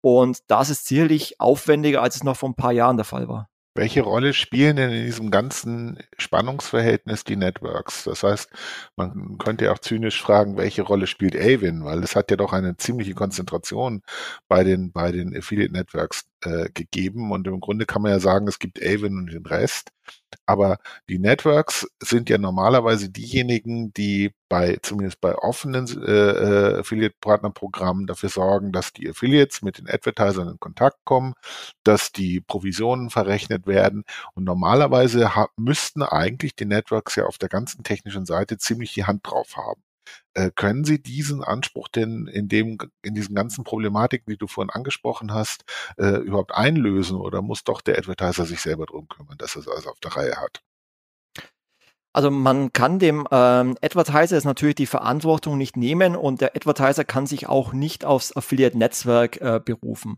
Und 0.00 0.38
das 0.46 0.70
ist 0.70 0.86
sicherlich 0.86 1.40
aufwendiger, 1.40 2.02
als 2.02 2.16
es 2.16 2.24
noch 2.24 2.36
vor 2.36 2.48
ein 2.48 2.54
paar 2.54 2.72
Jahren 2.72 2.96
der 2.96 3.04
Fall 3.04 3.28
war. 3.28 3.48
Welche 3.76 4.00
Rolle 4.00 4.32
spielen 4.32 4.76
denn 4.76 4.90
in 4.90 5.04
diesem 5.04 5.30
ganzen 5.30 5.98
Spannungsverhältnis 6.18 7.24
die 7.24 7.36
Networks? 7.36 8.04
Das 8.04 8.22
heißt, 8.22 8.50
man 8.96 9.36
könnte 9.38 9.66
ja 9.66 9.72
auch 9.72 9.78
zynisch 9.78 10.22
fragen, 10.22 10.56
welche 10.56 10.80
Rolle 10.82 11.06
spielt 11.06 11.36
Avin? 11.36 11.84
Weil 11.84 12.02
es 12.02 12.16
hat 12.16 12.30
ja 12.30 12.38
doch 12.38 12.54
eine 12.54 12.78
ziemliche 12.78 13.14
Konzentration 13.14 14.02
bei 14.48 14.64
den, 14.64 14.92
bei 14.92 15.12
den 15.12 15.36
Affiliate 15.36 15.72
Networks 15.72 16.24
äh, 16.42 16.68
gegeben. 16.74 17.32
Und 17.32 17.46
im 17.46 17.60
Grunde 17.60 17.86
kann 17.86 18.02
man 18.02 18.12
ja 18.12 18.20
sagen, 18.20 18.48
es 18.48 18.58
gibt 18.58 18.82
Avon 18.82 19.18
und 19.18 19.32
den 19.32 19.46
Rest. 19.46 19.90
Aber 20.46 20.78
die 21.08 21.18
Networks 21.18 21.86
sind 22.00 22.28
ja 22.30 22.38
normalerweise 22.38 23.10
diejenigen, 23.10 23.92
die 23.94 24.32
bei, 24.48 24.78
zumindest 24.82 25.20
bei 25.20 25.34
offenen 25.36 25.86
äh, 26.02 26.76
äh, 26.76 26.80
Affiliate-Partner-Programmen 26.80 28.06
dafür 28.06 28.28
sorgen, 28.28 28.72
dass 28.72 28.92
die 28.92 29.08
Affiliates 29.08 29.62
mit 29.62 29.78
den 29.78 29.88
Advertisern 29.88 30.48
in 30.48 30.60
Kontakt 30.60 30.98
kommen, 31.04 31.34
dass 31.84 32.12
die 32.12 32.40
Provisionen 32.40 33.10
verrechnet 33.10 33.66
werden. 33.66 34.04
Und 34.34 34.44
normalerweise 34.44 35.30
müssten 35.56 36.02
eigentlich 36.02 36.54
die 36.54 36.66
Networks 36.66 37.16
ja 37.16 37.26
auf 37.26 37.38
der 37.38 37.48
ganzen 37.48 37.82
technischen 37.82 38.26
Seite 38.26 38.58
ziemlich 38.58 38.94
die 38.94 39.04
Hand 39.04 39.26
drauf 39.26 39.56
haben. 39.56 39.85
Äh, 40.34 40.50
können 40.54 40.84
Sie 40.84 41.02
diesen 41.02 41.42
Anspruch 41.42 41.88
denn 41.88 42.26
in 42.26 42.48
dem, 42.48 42.78
in 43.02 43.14
diesen 43.14 43.34
ganzen 43.34 43.64
Problematiken, 43.64 44.30
die 44.32 44.38
du 44.38 44.46
vorhin 44.46 44.70
angesprochen 44.70 45.32
hast, 45.32 45.64
äh, 45.98 46.18
überhaupt 46.18 46.52
einlösen 46.54 47.16
oder 47.16 47.42
muss 47.42 47.64
doch 47.64 47.80
der 47.80 47.98
Advertiser 47.98 48.44
sich 48.46 48.60
selber 48.60 48.86
drum 48.86 49.08
kümmern, 49.08 49.38
dass 49.38 49.56
er 49.56 49.60
es 49.62 49.68
alles 49.68 49.86
auf 49.86 50.00
der 50.00 50.12
Reihe 50.16 50.36
hat? 50.36 50.62
Also 52.16 52.30
man 52.30 52.72
kann 52.72 52.98
dem 52.98 53.28
ähm, 53.30 53.76
Advertiser 53.82 54.36
jetzt 54.36 54.46
natürlich 54.46 54.76
die 54.76 54.86
Verantwortung 54.86 55.58
nicht 55.58 55.76
nehmen 55.76 56.16
und 56.16 56.40
der 56.40 56.56
Advertiser 56.56 57.04
kann 57.04 57.26
sich 57.26 57.46
auch 57.46 57.74
nicht 57.74 58.06
aufs 58.06 58.34
Affiliate-Netzwerk 58.34 59.38
äh, 59.42 59.60
berufen. 59.62 60.16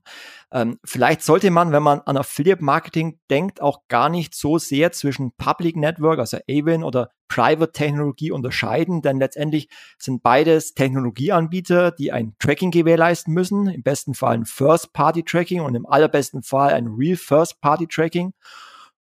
Ähm, 0.52 0.78
vielleicht 0.84 1.22
sollte 1.22 1.50
man, 1.50 1.72
wenn 1.72 1.82
man 1.82 1.98
an 2.02 2.16
Affiliate-Marketing 2.16 3.18
denkt, 3.30 3.60
auch 3.60 3.80
gar 3.88 4.10
nicht 4.10 4.36
so 4.36 4.58
sehr 4.58 4.92
zwischen 4.92 5.32
Public 5.32 5.74
Network, 5.74 6.20
also 6.20 6.38
Avon 6.48 6.84
oder 6.84 7.10
Private-Technologie 7.26 8.30
unterscheiden, 8.30 9.02
denn 9.02 9.18
letztendlich 9.18 9.68
sind 9.98 10.22
beides 10.22 10.74
Technologieanbieter, 10.74 11.90
die 11.90 12.12
ein 12.12 12.36
Tracking 12.38 12.70
gewährleisten 12.70 13.34
müssen, 13.34 13.66
im 13.66 13.82
besten 13.82 14.14
Fall 14.14 14.34
ein 14.34 14.44
First-Party-Tracking 14.44 15.62
und 15.62 15.74
im 15.74 15.84
allerbesten 15.84 16.44
Fall 16.44 16.74
ein 16.74 16.86
Real 16.86 17.16
First-Party-Tracking 17.16 18.34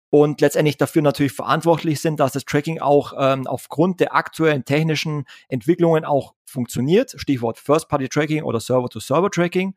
und 0.09 0.41
letztendlich 0.41 0.77
dafür 0.77 1.01
natürlich 1.01 1.33
verantwortlich 1.33 1.99
sind, 1.99 2.19
dass 2.19 2.31
das 2.31 2.45
Tracking 2.45 2.79
auch 2.79 3.13
ähm, 3.17 3.45
aufgrund 3.47 3.99
der 3.99 4.15
aktuellen 4.15 4.63
technischen 4.65 5.25
Entwicklungen 5.49 6.05
auch 6.05 6.33
funktioniert. 6.45 7.13
Stichwort 7.17 7.59
First-Party-Tracking 7.59 8.43
oder 8.43 8.59
Server-to-Server-Tracking. 8.59 9.75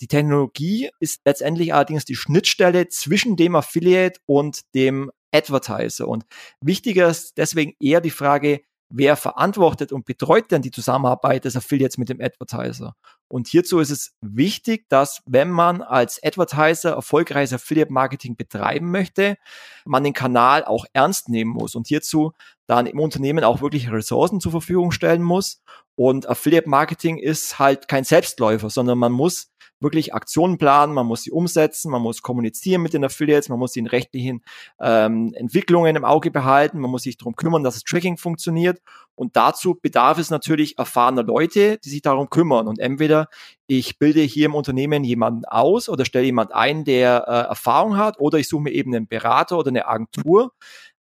Die 0.00 0.08
Technologie 0.08 0.90
ist 0.98 1.20
letztendlich 1.24 1.74
allerdings 1.74 2.04
die 2.04 2.16
Schnittstelle 2.16 2.88
zwischen 2.88 3.36
dem 3.36 3.54
Affiliate 3.54 4.18
und 4.26 4.60
dem 4.74 5.10
Advertiser. 5.30 6.08
Und 6.08 6.24
wichtiger 6.60 7.08
ist 7.08 7.36
deswegen 7.36 7.74
eher 7.80 8.00
die 8.00 8.10
Frage, 8.10 8.62
wer 8.90 9.16
verantwortet 9.16 9.92
und 9.92 10.04
betreut 10.04 10.50
denn 10.50 10.62
die 10.62 10.70
Zusammenarbeit 10.70 11.44
des 11.44 11.56
Affiliates 11.56 11.96
mit 11.96 12.08
dem 12.08 12.20
Advertiser? 12.20 12.94
Und 13.28 13.46
hierzu 13.46 13.78
ist 13.78 13.90
es 13.90 14.16
wichtig, 14.20 14.88
dass 14.88 15.22
wenn 15.24 15.50
man 15.50 15.82
als 15.82 16.20
Advertiser 16.22 16.90
erfolgreiches 16.90 17.52
Affiliate 17.52 17.92
Marketing 17.92 18.36
betreiben 18.36 18.90
möchte, 18.90 19.36
man 19.84 20.02
den 20.02 20.12
Kanal 20.12 20.64
auch 20.64 20.84
ernst 20.92 21.28
nehmen 21.28 21.52
muss 21.52 21.76
und 21.76 21.86
hierzu 21.86 22.32
dann 22.66 22.86
im 22.86 22.98
Unternehmen 22.98 23.44
auch 23.44 23.62
wirklich 23.62 23.90
Ressourcen 23.90 24.40
zur 24.40 24.52
Verfügung 24.52 24.90
stellen 24.90 25.22
muss. 25.22 25.62
Und 25.94 26.28
Affiliate 26.28 26.68
Marketing 26.68 27.18
ist 27.18 27.58
halt 27.58 27.88
kein 27.88 28.04
Selbstläufer, 28.04 28.70
sondern 28.70 28.98
man 28.98 29.12
muss 29.12 29.49
wirklich 29.80 30.14
Aktionen 30.14 30.58
planen, 30.58 30.94
man 30.94 31.06
muss 31.06 31.22
sie 31.22 31.30
umsetzen, 31.30 31.90
man 31.90 32.02
muss 32.02 32.22
kommunizieren 32.22 32.82
mit 32.82 32.92
den 32.92 33.04
Affiliates, 33.04 33.48
man 33.48 33.58
muss 33.58 33.72
die 33.72 33.80
rechtlichen 33.80 34.42
ähm, 34.80 35.32
Entwicklungen 35.34 35.96
im 35.96 36.04
Auge 36.04 36.30
behalten, 36.30 36.78
man 36.78 36.90
muss 36.90 37.02
sich 37.02 37.16
darum 37.16 37.34
kümmern, 37.36 37.64
dass 37.64 37.74
das 37.74 37.84
Tracking 37.84 38.16
funktioniert. 38.16 38.80
Und 39.14 39.36
dazu 39.36 39.78
bedarf 39.80 40.18
es 40.18 40.30
natürlich 40.30 40.78
erfahrener 40.78 41.22
Leute, 41.22 41.78
die 41.84 41.90
sich 41.90 42.02
darum 42.02 42.30
kümmern. 42.30 42.68
Und 42.68 42.78
entweder 42.78 43.28
ich 43.66 43.98
bilde 43.98 44.20
hier 44.20 44.46
im 44.46 44.54
Unternehmen 44.54 45.04
jemanden 45.04 45.44
aus 45.44 45.88
oder 45.88 46.04
stelle 46.04 46.26
jemand 46.26 46.54
ein, 46.54 46.84
der 46.84 47.24
äh, 47.26 47.48
Erfahrung 47.48 47.96
hat, 47.96 48.18
oder 48.18 48.38
ich 48.38 48.48
suche 48.48 48.62
mir 48.62 48.72
eben 48.72 48.94
einen 48.94 49.08
Berater 49.08 49.58
oder 49.58 49.68
eine 49.68 49.86
Agentur. 49.86 50.52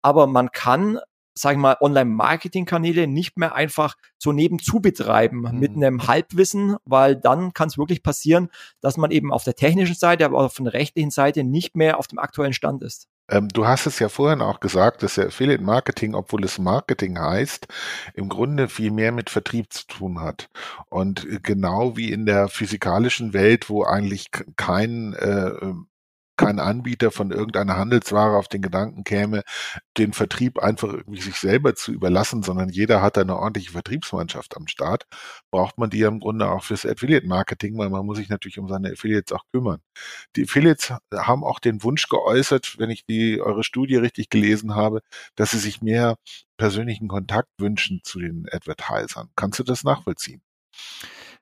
Aber 0.02 0.26
man 0.28 0.52
kann 0.52 1.00
sage 1.38 1.56
ich 1.56 1.62
mal, 1.62 1.78
Online-Marketing-Kanäle 1.80 3.08
nicht 3.08 3.38
mehr 3.38 3.56
einfach 3.56 3.96
so 4.18 4.32
nebenzu 4.32 4.80
betreiben 4.80 5.42
mhm. 5.42 5.60
mit 5.60 5.76
einem 5.76 6.08
Halbwissen, 6.08 6.78
weil 6.86 7.16
dann 7.16 7.54
kann 7.54 7.70
es 7.70 7.78
wirklich 7.78 8.04
passieren, 8.04 8.50
dass 8.82 8.98
man 8.98 9.12
eben 9.12 9.32
auf 9.32 9.44
der 9.44 9.56
technischen 9.56 9.96
Seite, 9.96 10.26
aber 10.26 10.40
auch 10.40 10.46
auf 10.46 10.56
der 10.56 10.74
rechtlichen 10.74 11.12
Seite 11.12 11.44
nicht 11.44 11.76
mehr 11.76 12.00
auf 12.00 12.08
dem 12.08 12.20
aktuellen 12.20 12.54
Stand 12.54 12.84
ist. 12.84 13.08
Ähm, 13.30 13.50
du 13.50 13.68
hast 13.68 13.86
es 13.86 14.00
ja 14.00 14.10
vorhin 14.10 14.42
auch 14.42 14.60
gesagt, 14.60 15.04
dass 15.04 15.16
der 15.16 15.28
Affiliate 15.28 15.64
Marketing, 15.64 16.16
obwohl 16.16 16.44
es 16.46 16.60
Marketing 16.60 17.20
heißt, 17.20 17.68
im 18.14 18.30
Grunde 18.30 18.70
viel 18.70 18.92
mehr 18.92 19.12
mit 19.12 19.30
Vertrieb 19.30 19.74
zu 19.74 19.86
tun 19.88 20.22
hat. 20.22 20.50
Und 20.90 21.26
äh, 21.26 21.40
genau 21.42 21.98
wie 21.98 22.12
in 22.12 22.26
der 22.26 22.48
physikalischen 22.48 23.34
Welt, 23.34 23.70
wo 23.70 23.84
eigentlich 23.84 24.32
kein 24.56 25.14
äh, 25.14 25.52
kein 26.38 26.60
Anbieter 26.60 27.12
von 27.12 27.32
irgendeiner 27.32 27.78
Handelsware 27.78 28.38
auf 28.38 28.48
den 28.48 28.62
Gedanken 28.62 29.04
käme, 29.04 29.44
den 29.98 30.14
Vertrieb 30.14 30.60
einfach 30.60 30.90
irgendwie 30.94 31.22
sich 31.22 31.36
selber 31.36 31.76
zu 31.76 31.92
überlassen, 31.92 32.44
sondern 32.44 32.70
jeder 32.70 33.02
hat 33.02 33.18
eine 33.18 33.38
ordentliche 33.38 33.72
Vertriebsmannschaft 33.72 34.56
am 34.56 34.68
Start, 34.68 35.06
braucht 35.52 35.78
man 35.78 35.90
die 35.90 36.00
ja 36.00 36.08
im 36.08 36.20
Grunde 36.20 36.50
auch 36.50 36.64
fürs 36.64 36.86
Affiliate-Marketing, 36.86 37.78
weil 37.78 37.90
man 37.90 38.06
muss 38.06 38.18
sich 38.18 38.30
natürlich 38.30 38.60
um 38.60 38.68
seine 38.70 38.92
Affiliates 38.92 39.34
auch 39.34 39.44
kümmern. 39.52 39.80
Die 40.36 40.44
Affiliates 40.44 40.94
haben 41.14 41.44
auch 41.44 41.60
den 41.60 41.84
Wunsch 41.84 42.08
geäußert, 42.08 42.76
wenn 42.78 42.90
ich 42.90 43.06
die 43.06 43.42
eure 43.42 43.64
Studie 43.64 43.96
richtig 43.98 44.30
gelesen 44.30 44.76
habe, 44.76 45.02
dass 45.36 45.52
sie 45.52 45.60
sich 45.60 45.82
mehr 45.82 46.18
persönlichen 46.58 47.08
Kontakt 47.08 47.50
wünschen 47.58 48.02
zu 48.04 48.20
den 48.20 48.48
Advertisern. 48.52 49.30
Kannst 49.36 49.60
du 49.60 49.64
das 49.64 49.84
nachvollziehen? 49.84 50.42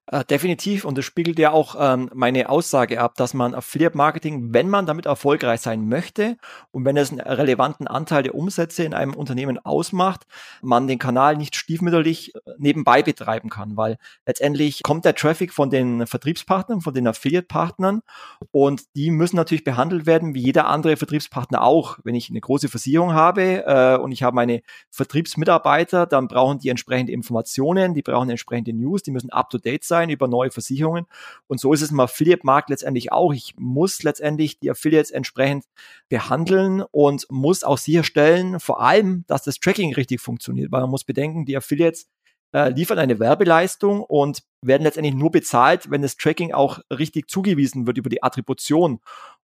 Äh, 0.08 0.24
definitiv 0.24 0.86
und 0.86 1.00
das 1.00 1.06
spiegelt 1.06 1.40
ja 1.40 1.50
auch 1.50 1.76
ähm, 1.80 2.12
meine 2.14 2.50
Aussage 2.50 3.02
ab, 3.02 3.16
dass 3.16 3.34
man 3.34 3.56
Affiliate 3.56 3.98
Marketing, 3.98 4.54
wenn 4.54 4.70
man 4.70 4.86
damit 4.86 5.08
erfolgreich 5.08 5.62
sein 5.62 5.90
möchte 5.90 6.38
und 6.70 6.86
wenn 6.86 6.96
es 6.96 7.10
einen 7.10 7.22
relevanten 7.22 7.88
Anteil 7.88 8.22
der 8.22 8.36
Umsätze 8.36 8.84
in 8.84 8.94
einem 8.94 9.16
Unternehmen 9.16 9.58
ausmacht, 9.58 10.28
man 10.62 10.86
den 10.86 11.00
Kanal 11.00 11.38
nicht 11.38 11.56
stiefmütterlich 11.56 12.36
äh, 12.36 12.40
nebenbei 12.60 13.02
betreiben 13.02 13.50
kann, 13.50 13.78
weil 13.78 13.98
letztendlich 14.28 14.84
kommt 14.84 15.06
der 15.06 15.16
Traffic 15.16 15.52
von 15.52 15.72
den 15.72 16.06
Vertriebspartnern, 16.06 16.82
von 16.82 16.94
den 16.94 17.08
Affiliate 17.08 17.48
Partnern 17.48 18.04
und 18.52 18.84
die 18.96 19.10
müssen 19.10 19.38
natürlich 19.38 19.64
behandelt 19.64 20.06
werden 20.06 20.36
wie 20.36 20.44
jeder 20.44 20.68
andere 20.68 20.98
Vertriebspartner 20.98 21.64
auch. 21.64 21.98
Wenn 22.04 22.14
ich 22.14 22.30
eine 22.30 22.42
große 22.42 22.70
Versicherung 22.70 23.14
habe 23.14 23.66
äh, 23.66 23.98
und 23.98 24.12
ich 24.12 24.22
habe 24.22 24.36
meine 24.36 24.62
Vertriebsmitarbeiter, 24.92 26.06
dann 26.06 26.28
brauchen 26.28 26.60
die 26.60 26.70
entsprechende 26.70 27.12
Informationen, 27.12 27.96
die 27.96 28.04
brauchen 28.04 28.30
entsprechende 28.30 28.72
News, 28.72 29.02
die 29.02 29.10
müssen 29.10 29.32
up 29.32 29.50
to 29.50 29.58
date 29.58 29.84
sein 29.84 29.95
sein 29.96 30.10
über 30.10 30.28
neue 30.28 30.52
Versicherungen. 30.52 31.06
Und 31.48 31.60
so 31.60 31.74
ist 31.74 31.82
es 31.82 31.92
im 31.92 32.00
Affiliate-Markt 32.00 32.70
letztendlich 32.70 33.12
auch. 33.12 33.34
Ich 33.34 33.54
muss 33.58 34.04
letztendlich 34.04 34.60
die 34.60 34.70
Affiliates 34.70 35.12
entsprechend 35.12 35.66
behandeln 36.10 36.84
und 36.92 37.26
muss 37.30 37.64
auch 37.64 37.78
sicherstellen, 37.78 38.60
vor 38.60 38.82
allem, 38.82 39.24
dass 39.28 39.44
das 39.44 39.60
Tracking 39.60 39.94
richtig 39.94 40.20
funktioniert, 40.22 40.72
weil 40.72 40.82
man 40.82 40.90
muss 40.90 41.06
bedenken, 41.06 41.46
die 41.46 41.56
Affiliates 41.56 42.08
äh, 42.54 42.70
liefern 42.70 43.00
eine 43.00 43.20
Werbeleistung 43.20 44.02
und 44.02 44.44
werden 44.62 44.84
letztendlich 44.84 45.16
nur 45.16 45.32
bezahlt, 45.32 45.92
wenn 45.92 46.02
das 46.02 46.16
Tracking 46.18 46.54
auch 46.54 46.80
richtig 46.90 47.30
zugewiesen 47.30 47.88
wird 47.88 47.98
über 47.98 48.10
die 48.10 48.24
Attribution. 48.24 49.00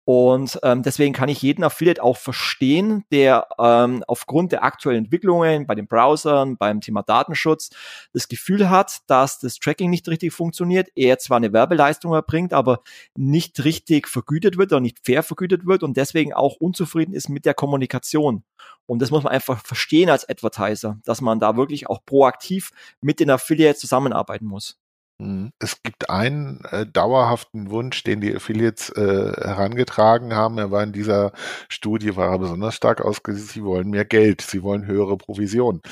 Und 0.06 0.58
ähm, 0.62 0.82
deswegen 0.82 1.14
kann 1.14 1.30
ich 1.30 1.40
jeden 1.40 1.64
Affiliate 1.64 2.02
auch 2.02 2.18
verstehen, 2.18 3.04
der 3.10 3.48
ähm, 3.58 4.04
aufgrund 4.06 4.52
der 4.52 4.62
aktuellen 4.62 5.04
Entwicklungen 5.04 5.66
bei 5.66 5.74
den 5.74 5.86
Browsern, 5.86 6.58
beim 6.58 6.82
Thema 6.82 7.02
Datenschutz, 7.02 7.70
das 8.12 8.28
Gefühl 8.28 8.68
hat, 8.68 8.98
dass 9.06 9.38
das 9.38 9.58
Tracking 9.58 9.88
nicht 9.88 10.06
richtig 10.08 10.34
funktioniert. 10.34 10.88
Er 10.94 11.18
zwar 11.18 11.38
eine 11.38 11.54
Werbeleistung 11.54 12.12
erbringt, 12.12 12.52
aber 12.52 12.80
nicht 13.16 13.64
richtig 13.64 14.06
vergütet 14.06 14.58
wird 14.58 14.72
oder 14.72 14.80
nicht 14.80 14.98
fair 15.02 15.22
vergütet 15.22 15.64
wird 15.64 15.82
und 15.82 15.96
deswegen 15.96 16.34
auch 16.34 16.56
unzufrieden 16.56 17.14
ist 17.14 17.30
mit 17.30 17.46
der 17.46 17.54
Kommunikation. 17.54 18.44
Und 18.84 19.00
das 19.00 19.10
muss 19.10 19.24
man 19.24 19.32
einfach 19.32 19.64
verstehen 19.64 20.10
als 20.10 20.28
Advertiser, 20.28 20.98
dass 21.04 21.22
man 21.22 21.40
da 21.40 21.56
wirklich 21.56 21.88
auch 21.88 22.04
proaktiv 22.04 22.72
mit 23.00 23.20
den 23.20 23.30
Affiliates 23.30 23.80
zusammenarbeiten 23.80 24.44
muss. 24.44 24.78
Mhm. 25.20 25.52
Es 25.60 25.82
gibt 25.82 26.10
einen 26.10 26.64
äh, 26.70 26.86
dauerhaften 26.86 27.70
Wunsch, 27.70 28.02
den 28.02 28.20
die 28.20 28.34
Affiliates 28.34 28.90
äh, 28.90 29.00
herangetragen 29.02 30.34
haben. 30.34 30.58
Er 30.58 30.70
war 30.72 30.82
in 30.82 30.92
dieser 30.92 31.32
Studie 31.68 32.16
war 32.16 32.32
er 32.32 32.38
besonders 32.40 32.74
stark 32.74 33.00
ausgesetzt. 33.00 33.50
Sie 33.50 33.64
wollen 33.64 33.90
mehr 33.90 34.04
Geld, 34.04 34.40
sie 34.42 34.62
wollen 34.62 34.86
höhere 34.86 35.16
Provision. 35.16 35.82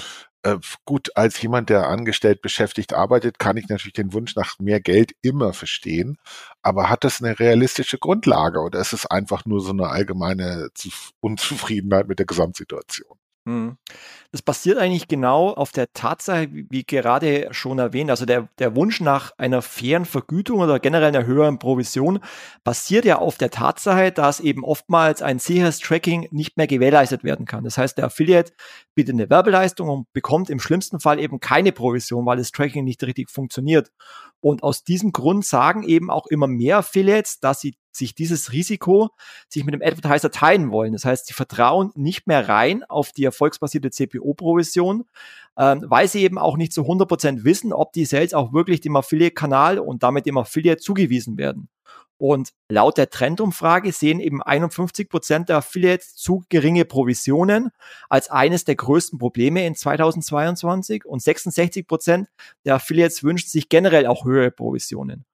Äh, 0.44 0.58
gut, 0.84 1.10
als 1.16 1.40
jemand, 1.40 1.70
der 1.70 1.88
angestellt 1.88 2.42
beschäftigt 2.42 2.94
arbeitet, 2.94 3.38
kann 3.38 3.56
ich 3.56 3.68
natürlich 3.68 3.92
den 3.94 4.12
Wunsch 4.12 4.34
nach 4.36 4.58
mehr 4.58 4.80
Geld 4.80 5.12
immer 5.22 5.52
verstehen. 5.52 6.18
Aber 6.62 6.90
hat 6.90 7.04
das 7.04 7.22
eine 7.22 7.38
realistische 7.38 7.98
Grundlage 7.98 8.60
oder 8.60 8.80
ist 8.80 8.92
es 8.92 9.06
einfach 9.06 9.44
nur 9.46 9.60
so 9.60 9.70
eine 9.70 9.88
allgemeine 9.88 10.70
Unzufriedenheit 11.20 12.08
mit 12.08 12.18
der 12.18 12.26
Gesamtsituation? 12.26 13.21
Mhm. 13.44 13.76
Das 14.30 14.40
basiert 14.40 14.78
eigentlich 14.78 15.08
genau 15.08 15.50
auf 15.50 15.72
der 15.72 15.92
Tatsache, 15.92 16.48
wie, 16.52 16.84
gerade 16.84 17.48
schon 17.50 17.80
erwähnt, 17.80 18.08
also 18.10 18.24
der, 18.24 18.48
der 18.60 18.76
Wunsch 18.76 19.00
nach 19.00 19.32
einer 19.36 19.62
fairen 19.62 20.04
Vergütung 20.04 20.60
oder 20.60 20.78
generell 20.78 21.08
einer 21.08 21.26
höheren 21.26 21.58
Provision 21.58 22.20
basiert 22.62 23.04
ja 23.04 23.18
auf 23.18 23.38
der 23.38 23.50
Tatsache, 23.50 24.12
dass 24.12 24.38
eben 24.38 24.64
oftmals 24.64 25.22
ein 25.22 25.40
sicheres 25.40 25.80
Tracking 25.80 26.28
nicht 26.30 26.56
mehr 26.56 26.68
gewährleistet 26.68 27.24
werden 27.24 27.44
kann. 27.44 27.64
Das 27.64 27.78
heißt, 27.78 27.98
der 27.98 28.06
Affiliate 28.06 28.52
bietet 28.94 29.14
eine 29.14 29.28
Werbeleistung 29.28 29.88
und 29.88 30.12
bekommt 30.12 30.48
im 30.48 30.60
schlimmsten 30.60 31.00
Fall 31.00 31.18
eben 31.18 31.40
keine 31.40 31.72
Provision, 31.72 32.24
weil 32.24 32.36
das 32.36 32.52
Tracking 32.52 32.84
nicht 32.84 33.02
richtig 33.02 33.28
funktioniert. 33.28 33.90
Und 34.40 34.62
aus 34.62 34.84
diesem 34.84 35.10
Grund 35.10 35.44
sagen 35.44 35.82
eben 35.82 36.10
auch 36.10 36.26
immer 36.26 36.46
mehr 36.46 36.78
Affiliates, 36.78 37.40
dass 37.40 37.60
sie 37.60 37.74
sich 37.92 38.14
dieses 38.14 38.52
Risiko 38.52 39.10
sich 39.48 39.64
mit 39.64 39.74
dem 39.74 39.82
Advertiser 39.82 40.30
teilen 40.30 40.70
wollen. 40.70 40.92
Das 40.92 41.04
heißt, 41.04 41.26
sie 41.26 41.34
vertrauen 41.34 41.92
nicht 41.94 42.26
mehr 42.26 42.48
rein 42.48 42.84
auf 42.84 43.12
die 43.12 43.24
erfolgsbasierte 43.24 43.90
CPO-Provision, 43.90 45.04
ähm, 45.58 45.84
weil 45.86 46.08
sie 46.08 46.22
eben 46.22 46.38
auch 46.38 46.56
nicht 46.56 46.72
zu 46.72 46.82
100% 46.82 47.44
wissen, 47.44 47.72
ob 47.72 47.92
die 47.92 48.04
Sales 48.04 48.34
auch 48.34 48.52
wirklich 48.52 48.80
dem 48.80 48.96
Affiliate-Kanal 48.96 49.78
und 49.78 50.02
damit 50.02 50.26
dem 50.26 50.38
Affiliate 50.38 50.80
zugewiesen 50.80 51.36
werden. 51.36 51.68
Und 52.22 52.52
laut 52.68 52.98
der 52.98 53.10
Trendumfrage 53.10 53.90
sehen 53.90 54.20
eben 54.20 54.44
51 54.44 55.08
Prozent 55.08 55.48
der 55.48 55.56
Affiliates 55.56 56.14
zu 56.14 56.44
geringe 56.48 56.84
Provisionen 56.84 57.70
als 58.08 58.30
eines 58.30 58.64
der 58.64 58.76
größten 58.76 59.18
Probleme 59.18 59.66
in 59.66 59.74
2022 59.74 61.04
und 61.04 61.20
66 61.20 61.84
Prozent 61.84 62.28
der 62.64 62.76
Affiliates 62.76 63.24
wünschen 63.24 63.48
sich 63.48 63.68
generell 63.68 64.06
auch 64.06 64.24
höhere 64.24 64.52
Provisionen. 64.52 65.24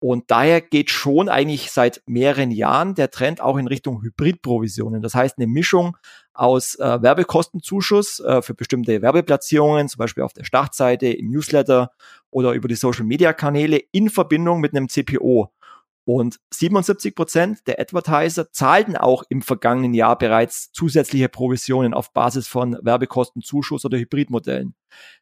Und 0.00 0.30
daher 0.30 0.60
geht 0.60 0.90
schon 0.90 1.28
eigentlich 1.28 1.72
seit 1.72 2.02
mehreren 2.06 2.52
Jahren 2.52 2.94
der 2.94 3.10
Trend 3.10 3.40
auch 3.40 3.56
in 3.56 3.66
Richtung 3.66 4.02
Hybridprovisionen. 4.02 5.02
Das 5.02 5.14
heißt, 5.14 5.38
eine 5.38 5.48
Mischung 5.48 5.96
aus 6.34 6.76
äh, 6.76 7.02
Werbekostenzuschuss 7.02 8.20
äh, 8.20 8.40
für 8.42 8.54
bestimmte 8.54 9.02
Werbeplatzierungen, 9.02 9.88
zum 9.88 9.98
Beispiel 9.98 10.22
auf 10.22 10.32
der 10.32 10.44
Startseite, 10.44 11.08
im 11.08 11.30
Newsletter 11.30 11.90
oder 12.30 12.52
über 12.52 12.68
die 12.68 12.76
Social-Media-Kanäle 12.76 13.82
in 13.90 14.08
Verbindung 14.08 14.60
mit 14.60 14.74
einem 14.74 14.88
CPO. 14.88 15.50
Und 16.08 16.40
77 16.54 17.14
Prozent 17.14 17.66
der 17.66 17.78
Advertiser 17.78 18.50
zahlten 18.50 18.96
auch 18.96 19.24
im 19.28 19.42
vergangenen 19.42 19.92
Jahr 19.92 20.16
bereits 20.16 20.72
zusätzliche 20.72 21.28
Provisionen 21.28 21.92
auf 21.92 22.14
Basis 22.14 22.48
von 22.48 22.78
Werbekostenzuschuss 22.80 23.84
oder 23.84 23.98
Hybridmodellen. 23.98 24.74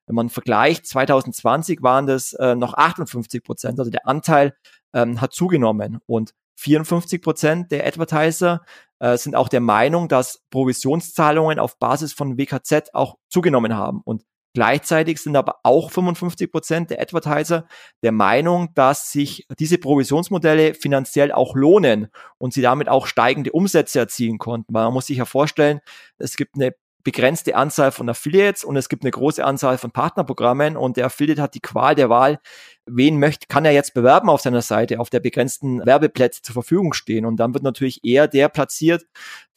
Wenn 0.06 0.14
man 0.14 0.28
vergleicht, 0.28 0.86
2020 0.86 1.82
waren 1.82 2.06
das 2.06 2.34
äh, 2.34 2.54
noch 2.54 2.74
58 2.74 3.42
Prozent, 3.42 3.80
also 3.80 3.90
der 3.90 4.06
Anteil 4.06 4.54
ähm, 4.94 5.20
hat 5.20 5.32
zugenommen 5.32 5.98
und 6.06 6.34
54 6.54 7.20
Prozent 7.20 7.72
der 7.72 7.84
Advertiser 7.84 8.62
äh, 9.00 9.16
sind 9.18 9.34
auch 9.34 9.48
der 9.48 9.60
Meinung, 9.60 10.06
dass 10.06 10.44
Provisionszahlungen 10.50 11.58
auf 11.58 11.80
Basis 11.80 12.12
von 12.12 12.38
WKZ 12.38 12.94
auch 12.94 13.18
zugenommen 13.28 13.74
haben. 13.76 14.02
Und 14.04 14.22
Gleichzeitig 14.56 15.20
sind 15.20 15.36
aber 15.36 15.56
auch 15.64 15.90
55 15.90 16.50
Prozent 16.50 16.88
der 16.88 16.98
Advertiser 16.98 17.66
der 18.02 18.10
Meinung, 18.10 18.72
dass 18.72 19.12
sich 19.12 19.46
diese 19.58 19.76
Provisionsmodelle 19.76 20.72
finanziell 20.72 21.30
auch 21.30 21.54
lohnen 21.54 22.08
und 22.38 22.54
sie 22.54 22.62
damit 22.62 22.88
auch 22.88 23.06
steigende 23.06 23.52
Umsätze 23.52 23.98
erzielen 23.98 24.38
konnten. 24.38 24.72
Man 24.72 24.94
muss 24.94 25.08
sich 25.08 25.18
ja 25.18 25.26
vorstellen, 25.26 25.80
es 26.16 26.36
gibt 26.36 26.54
eine 26.54 26.74
begrenzte 27.04 27.54
Anzahl 27.54 27.92
von 27.92 28.08
Affiliates 28.08 28.64
und 28.64 28.76
es 28.76 28.88
gibt 28.88 29.04
eine 29.04 29.10
große 29.10 29.44
Anzahl 29.44 29.76
von 29.76 29.90
Partnerprogrammen 29.90 30.78
und 30.78 30.96
der 30.96 31.04
Affiliate 31.04 31.42
hat 31.42 31.54
die 31.54 31.60
Qual 31.60 31.94
der 31.94 32.08
Wahl, 32.08 32.38
wen 32.86 33.18
möchte, 33.18 33.48
kann 33.48 33.66
er 33.66 33.72
jetzt 33.72 33.92
bewerben 33.92 34.30
auf 34.30 34.40
seiner 34.40 34.62
Seite, 34.62 35.00
auf 35.00 35.10
der 35.10 35.20
begrenzten 35.20 35.84
Werbeplätze 35.84 36.40
zur 36.40 36.54
Verfügung 36.54 36.94
stehen. 36.94 37.26
Und 37.26 37.36
dann 37.36 37.52
wird 37.52 37.62
natürlich 37.62 38.02
eher 38.04 38.26
der 38.26 38.48
platziert, 38.48 39.04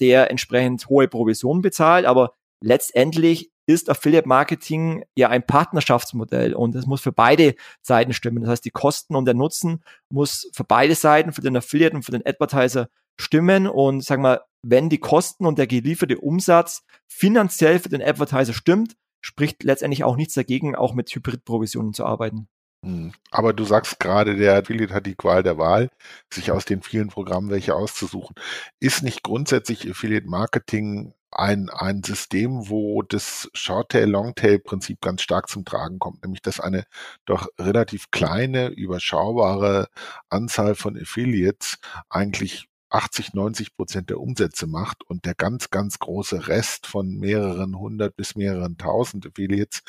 der 0.02 0.30
entsprechend 0.30 0.90
hohe 0.90 1.08
Provisionen 1.08 1.62
bezahlt, 1.62 2.06
aber 2.06 2.34
letztendlich 2.62 3.50
ist 3.70 3.88
Affiliate 3.88 4.28
Marketing 4.28 5.06
ja 5.16 5.30
ein 5.30 5.46
Partnerschaftsmodell 5.46 6.56
und 6.56 6.74
es 6.74 6.88
muss 6.88 7.02
für 7.02 7.12
beide 7.12 7.54
Seiten 7.84 8.14
stimmen. 8.14 8.42
Das 8.42 8.50
heißt, 8.50 8.66
die 8.66 8.72
Kosten 8.72 9.16
und 9.16 9.26
der 9.26 9.36
Nutzen 9.36 9.84
muss 10.12 10.50
für 10.54 10.64
beide 10.64 10.96
Seiten, 10.96 11.34
für 11.34 11.42
den 11.42 11.56
Affiliate 11.56 11.96
und 11.96 12.02
für 12.02 12.12
den 12.12 12.26
Advertiser 12.26 12.90
stimmen 13.22 13.68
und 13.68 14.04
sagen 14.04 14.24
wir, 14.24 14.46
wenn 14.64 14.90
die 14.90 14.98
Kosten 14.98 15.46
und 15.46 15.60
der 15.60 15.68
gelieferte 15.68 16.18
Umsatz 16.18 16.84
finanziell 17.08 17.78
für 17.78 17.90
den 17.90 18.02
Advertiser 18.02 18.54
stimmt, 18.54 18.96
spricht 19.22 19.64
letztendlich 19.64 20.04
auch 20.04 20.16
nichts 20.16 20.34
dagegen, 20.34 20.76
auch 20.76 20.96
mit 20.96 21.14
Hybrid-Provisionen 21.14 21.94
zu 21.94 22.06
arbeiten. 22.06 22.48
Hm. 22.84 23.12
Aber 23.30 23.54
du 23.54 23.66
sagst 23.66 24.00
gerade, 24.00 24.36
der 24.36 24.58
Affiliate 24.58 24.96
hat 24.96 25.06
die 25.06 25.16
Qual 25.16 25.44
der 25.44 25.60
Wahl, 25.60 25.90
sich 26.34 26.52
aus 26.52 26.66
den 26.66 26.82
vielen 26.82 27.10
Programmen 27.10 27.52
welche 27.52 27.76
auszusuchen. 27.76 28.36
Ist 28.80 29.04
nicht 29.04 29.22
grundsätzlich 29.22 29.88
Affiliate 29.88 30.28
Marketing 30.28 31.14
ein, 31.32 31.70
ein 31.70 32.04
System, 32.04 32.70
wo 32.70 33.02
das 33.02 33.50
Short-Tail, 33.54 34.10
Long-Tail-Prinzip 34.10 35.02
ganz 35.02 35.22
stark 35.22 35.50
zum 35.50 35.66
Tragen 35.66 36.00
kommt, 36.00 36.24
nämlich 36.24 36.42
dass 36.42 36.60
eine 36.60 36.86
doch 37.26 37.48
relativ 37.60 38.12
kleine, 38.12 38.70
überschaubare 38.70 39.90
Anzahl 40.30 40.76
von 40.76 40.98
Affiliates 40.98 41.78
eigentlich 42.10 42.70
80, 42.90 43.34
90 43.34 43.76
Prozent 43.76 44.10
der 44.10 44.20
Umsätze 44.20 44.68
macht 44.68 45.04
und 45.04 45.26
der 45.26 45.36
ganz, 45.36 45.70
ganz 45.70 46.00
große 46.00 46.48
Rest 46.48 46.88
von 46.88 47.18
mehreren 47.18 47.78
hundert 47.78 48.16
bis 48.16 48.36
mehreren 48.36 48.78
tausend 48.78 49.28
Affiliates 49.28 49.84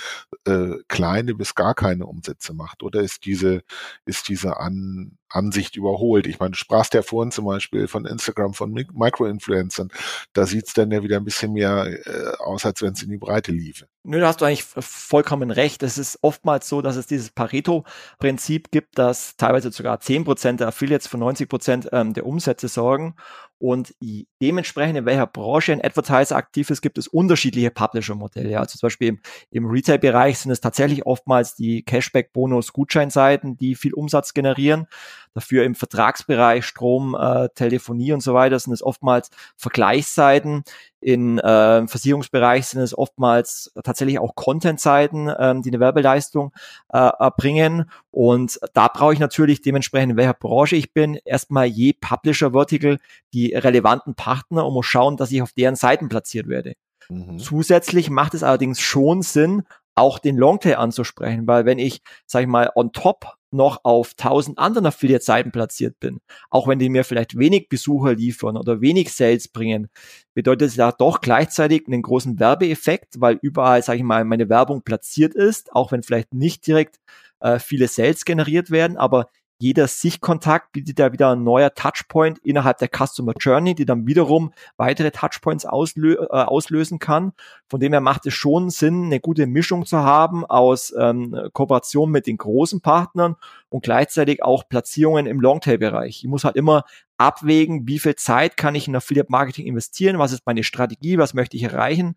äh, 0.47 0.75
kleine 0.89 1.35
bis 1.35 1.55
gar 1.55 1.75
keine 1.75 2.07
Umsätze 2.07 2.53
macht? 2.55 2.83
Oder 2.83 3.01
ist 3.01 3.25
diese, 3.25 3.63
ist 4.05 4.29
diese 4.29 4.59
An, 4.59 5.19
Ansicht 5.31 5.77
überholt? 5.77 6.27
Ich 6.27 6.39
meine, 6.39 6.53
du 6.53 6.57
sprachst 6.57 6.95
ja 6.95 7.03
vorhin 7.03 7.31
zum 7.31 7.47
Beispiel 7.47 7.89
von 7.89 8.05
Instagram, 8.05 8.55
von 8.55 8.73
Micro-Influencern. 8.73 9.89
Da 10.33 10.47
sieht's 10.47 10.75
dann 10.75 10.91
ja 10.91 11.03
wieder 11.03 11.17
ein 11.17 11.25
bisschen 11.25 11.53
mehr 11.53 11.87
äh, 11.87 12.37
aus, 12.39 12.67
als 12.67 12.83
wenn 12.83 12.93
es 12.93 13.03
in 13.03 13.11
die 13.11 13.19
Breite 13.19 13.53
liefe. 13.53 13.87
Nö, 14.03 14.19
da 14.19 14.29
hast 14.29 14.41
du 14.41 14.45
eigentlich 14.45 14.65
vollkommen 14.65 15.51
recht. 15.51 15.83
Es 15.83 15.99
ist 15.99 16.19
oftmals 16.23 16.69
so, 16.69 16.83
dass 16.83 16.97
es 16.97 17.07
dieses 17.07 17.31
Pareto-Prinzip 17.31 18.71
gibt, 18.71 18.99
dass 18.99 19.37
teilweise 19.37 19.71
sogar 19.71 20.01
zehn 20.01 20.25
Prozent 20.25 20.61
der 20.61 20.69
Affiliates 20.69 21.07
für 21.07 21.19
90 21.19 21.49
Prozent 21.49 21.89
ähm, 21.93 22.15
der 22.15 22.27
Umsätze 22.27 22.69
sorgen. 22.69 23.15
Und 23.61 23.95
dementsprechend 24.41 24.97
in 24.97 25.05
welcher 25.05 25.27
Branche 25.27 25.73
ein 25.73 25.85
Advertiser 25.85 26.35
aktiv 26.35 26.71
ist, 26.71 26.81
gibt 26.81 26.97
es 26.97 27.07
unterschiedliche 27.07 27.71
Publisher-Modelle. 27.71 28.59
Also 28.59 28.79
zum 28.79 28.87
Beispiel 28.87 29.09
im, 29.09 29.21
im 29.51 29.67
Retail-Bereich 29.67 30.39
sind 30.39 30.51
es 30.51 30.63
tatsächlich 30.63 31.05
oftmals 31.05 31.57
die 31.57 31.83
Cashback-Bonus-Gutscheinseiten, 31.83 33.59
die 33.59 33.75
viel 33.75 33.93
Umsatz 33.93 34.33
generieren. 34.33 34.87
Dafür 35.35 35.65
im 35.65 35.75
Vertragsbereich 35.75 36.65
Strom, 36.65 37.15
äh, 37.15 37.51
Telefonie 37.55 38.13
und 38.13 38.23
so 38.23 38.33
weiter 38.33 38.59
sind 38.59 38.73
es 38.73 38.83
oftmals 38.83 39.31
Vergleichsseiten. 39.57 40.65
In 41.01 41.39
äh, 41.39 41.87
Versicherungsbereich 41.87 42.67
sind 42.67 42.83
es 42.83 42.97
oftmals 42.97 43.73
tatsächlich 43.83 44.19
auch 44.19 44.35
Content-Seiten, 44.35 45.31
ähm, 45.39 45.63
die 45.63 45.71
eine 45.71 45.81
Werbeleistung 45.81 46.53
äh, 46.93 46.99
erbringen. 46.99 47.91
Und 48.11 48.61
da 48.75 48.89
brauche 48.89 49.15
ich 49.15 49.19
natürlich 49.19 49.63
dementsprechend, 49.63 50.13
in 50.13 50.17
welcher 50.19 50.35
Branche 50.35 50.77
ich 50.77 50.93
bin, 50.93 51.19
erstmal 51.25 51.67
je 51.67 51.95
Publisher-Vertical 51.95 52.99
die 53.33 53.55
relevanten 53.55 54.15
Partner 54.15 54.67
und 54.67 54.75
muss 54.75 54.87
schauen, 54.87 55.17
dass 55.17 55.33
ich 55.33 55.41
auf 55.41 55.53
deren 55.53 55.77
Seiten 55.77 56.09
platziert 56.09 56.49
werde. 56.49 56.75
Mhm. 57.09 57.39
Zusätzlich 57.39 58.11
macht 58.11 58.35
es 58.35 58.43
allerdings 58.43 58.81
schon 58.81 59.23
Sinn, 59.23 59.63
auch 59.95 60.19
den 60.19 60.37
Longtail 60.37 60.77
anzusprechen, 60.77 61.47
weil 61.47 61.65
wenn 61.65 61.79
ich, 61.79 62.03
sag 62.27 62.43
ich 62.43 62.49
mal, 62.49 62.71
on 62.75 62.93
top 62.93 63.37
noch 63.53 63.81
auf 63.85 64.15
tausend 64.15 64.59
anderen 64.59 64.87
Affiliate-Seiten 64.87 65.53
platziert 65.53 65.99
bin, 66.01 66.21
auch 66.51 66.69
wenn 66.69 66.79
die 66.79 66.89
mir 66.89 67.05
vielleicht 67.05 67.39
wenig 67.39 67.69
Besucher 67.69 68.15
liefern 68.15 68.57
oder 68.57 68.81
wenig 68.81 69.13
Sales 69.13 69.49
bringen, 69.49 69.89
bedeutet 70.35 70.69
es 70.69 70.77
ja 70.77 70.93
doch 70.93 71.21
gleichzeitig 71.21 71.87
einen 71.87 72.03
großen 72.03 72.39
Werbeeffekt, 72.39 73.21
weil 73.21 73.39
überall, 73.43 73.83
sage 73.83 73.99
ich 73.99 74.05
mal, 74.05 74.25
meine 74.25 74.49
Werbung 74.49 74.83
platziert 74.83 75.35
ist, 75.35 75.73
auch 75.73 75.93
wenn 75.93 76.03
vielleicht 76.03 76.35
nicht 76.35 76.67
direkt 76.67 77.01
äh, 77.41 77.59
viele 77.59 77.89
Sales 77.89 78.25
generiert 78.25 78.71
werden, 78.71 78.97
aber 78.97 79.29
jeder 79.61 79.89
Sichtkontakt 79.89 80.73
bietet 80.73 80.99
ja 80.99 81.13
wieder 81.13 81.33
ein 81.33 81.45
neuer 81.45 81.75
Touchpoint 81.75 82.39
innerhalb 82.39 82.79
der 82.79 82.89
Customer 82.89 83.35
Journey, 83.39 83.75
die 83.75 83.85
dann 83.85 84.07
wiederum 84.07 84.55
weitere 84.79 85.11
Touchpoints 85.11 85.67
auslö 85.67 86.15
äh, 86.15 86.27
auslösen 86.29 86.99
kann. 86.99 87.33
Von 87.69 87.79
dem 87.79 87.93
her 87.93 88.01
macht 88.01 88.25
es 88.25 88.33
schon 88.33 88.71
Sinn, 88.71 89.05
eine 89.05 89.21
gute 89.21 89.47
Mischung 89.47 89.85
zu 89.85 89.99
haben 89.99 90.47
aus 90.47 90.95
ähm, 90.99 91.37
Kooperation 91.53 92.11
mit 92.11 92.27
den 92.27 92.39
großen 92.39 92.81
Partnern 92.81 93.37
und 93.69 93.83
gleichzeitig 93.83 94.43
auch 94.43 94.67
Platzierungen 94.67 95.27
im 95.27 95.43
Longtail-Bereich. 95.43 96.25
Ich 96.25 96.29
muss 96.29 96.45
halt 96.45 96.57
immer 96.57 96.85
abwägen, 97.19 97.87
wie 97.87 97.99
viel 97.99 98.17
Zeit 98.17 98.57
kann 98.57 98.75
ich 98.75 98.89
in 98.89 98.97
Affiliate 98.97 99.31
Marketing 99.31 99.67
investieren, 99.67 100.19
was 100.19 100.33
ist 100.33 100.47
meine 100.47 100.65
Strategie, 100.65 101.19
was 101.19 101.35
möchte 101.35 101.59
ich 101.59 101.65
erreichen. 101.65 102.17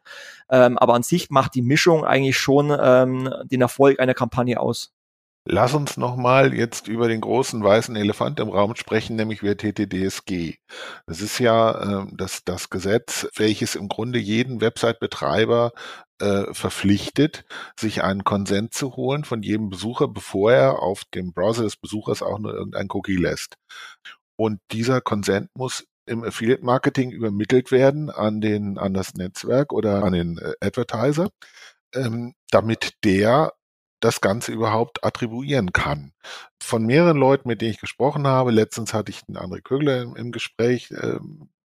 Ähm, 0.50 0.78
aber 0.78 0.94
an 0.94 1.04
sich 1.04 1.30
macht 1.30 1.56
die 1.56 1.62
Mischung 1.62 2.06
eigentlich 2.06 2.38
schon 2.38 2.74
ähm, 2.82 3.30
den 3.52 3.60
Erfolg 3.60 4.00
einer 4.00 4.14
Kampagne 4.14 4.62
aus. 4.62 4.94
Lass 5.46 5.74
uns 5.74 5.98
nochmal 5.98 6.54
jetzt 6.54 6.88
über 6.88 7.10
den 7.10 7.20
großen 7.20 7.62
weißen 7.62 7.98
Elefant 7.98 8.40
im 8.40 8.48
Raum 8.48 8.78
sprechen, 8.78 9.18
nämlich 9.18 9.42
über 9.42 9.58
TTDSG. 9.58 10.56
Das 11.06 11.20
ist 11.20 11.38
ja 11.40 12.04
äh, 12.04 12.08
das, 12.14 12.46
das 12.46 12.70
Gesetz, 12.70 13.28
welches 13.36 13.76
im 13.76 13.90
Grunde 13.90 14.20
jeden 14.20 14.62
Website-Betreiber 14.62 15.74
äh, 16.22 16.54
verpflichtet, 16.54 17.44
sich 17.78 18.04
einen 18.04 18.24
Konsent 18.24 18.74
zu 18.74 18.96
holen 18.96 19.26
von 19.26 19.44
jedem 19.44 19.70
Besucher, 19.70 20.08
bevor 20.08 20.54
er 20.54 20.80
auf 20.82 21.04
dem 21.14 21.34
Browser 21.34 21.64
des 21.64 21.76
Besuchers 21.76 22.22
auch 22.24 22.40
nur 22.40 22.54
irgendein 22.54 22.88
Cookie 22.92 23.18
lässt. 23.18 23.56
Und 24.38 24.62
dieser 24.72 25.02
Konsent 25.02 25.50
muss 25.56 25.86
im 26.06 26.24
Affiliate 26.24 26.64
Marketing 26.64 27.12
übermittelt 27.12 27.72
werden 27.72 28.10
an 28.10 28.40
den, 28.40 28.78
an 28.78 28.94
das 28.94 29.14
Netzwerk 29.16 29.74
oder 29.74 30.04
an 30.04 30.14
den 30.14 30.38
äh, 30.38 30.54
Advertiser, 30.62 31.30
ähm, 31.94 32.34
damit 32.50 32.94
der 33.04 33.52
das 34.04 34.22
Ganze 34.22 34.52
überhaupt 34.52 35.04
attribuieren 35.04 35.72
kann. 35.72 36.14
Von 36.62 36.86
mehreren 36.86 37.18
Leuten, 37.18 37.48
mit 37.48 37.62
denen 37.62 37.72
ich 37.72 37.80
gesprochen 37.80 38.28
habe, 38.28 38.52
letztens 38.52 38.94
hatte 38.94 39.12
ich 39.12 39.22
einen 39.28 39.38
André 39.38 39.62
Kögler 39.62 40.02
im, 40.02 40.16
im 40.16 40.32
Gespräch, 40.32 40.92
äh, 40.92 41.20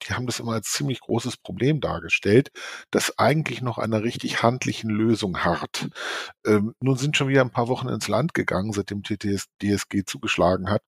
die 0.02 0.12
haben 0.12 0.26
das 0.26 0.40
immer 0.40 0.52
als 0.52 0.72
ziemlich 0.72 1.00
großes 1.00 1.38
Problem 1.38 1.80
dargestellt, 1.80 2.50
das 2.90 3.18
eigentlich 3.18 3.62
noch 3.62 3.78
einer 3.78 4.02
richtig 4.02 4.42
handlichen 4.42 4.90
Lösung 4.90 5.44
hart. 5.44 5.88
Ähm, 6.46 6.74
nun 6.80 6.96
sind 6.96 7.16
schon 7.16 7.28
wieder 7.28 7.40
ein 7.40 7.50
paar 7.50 7.68
Wochen 7.68 7.88
ins 7.88 8.08
Land 8.08 8.34
gegangen, 8.34 8.72
seitdem 8.72 9.02
TTS 9.02 9.46
DSG 9.62 10.04
zugeschlagen 10.04 10.70
hat 10.70 10.82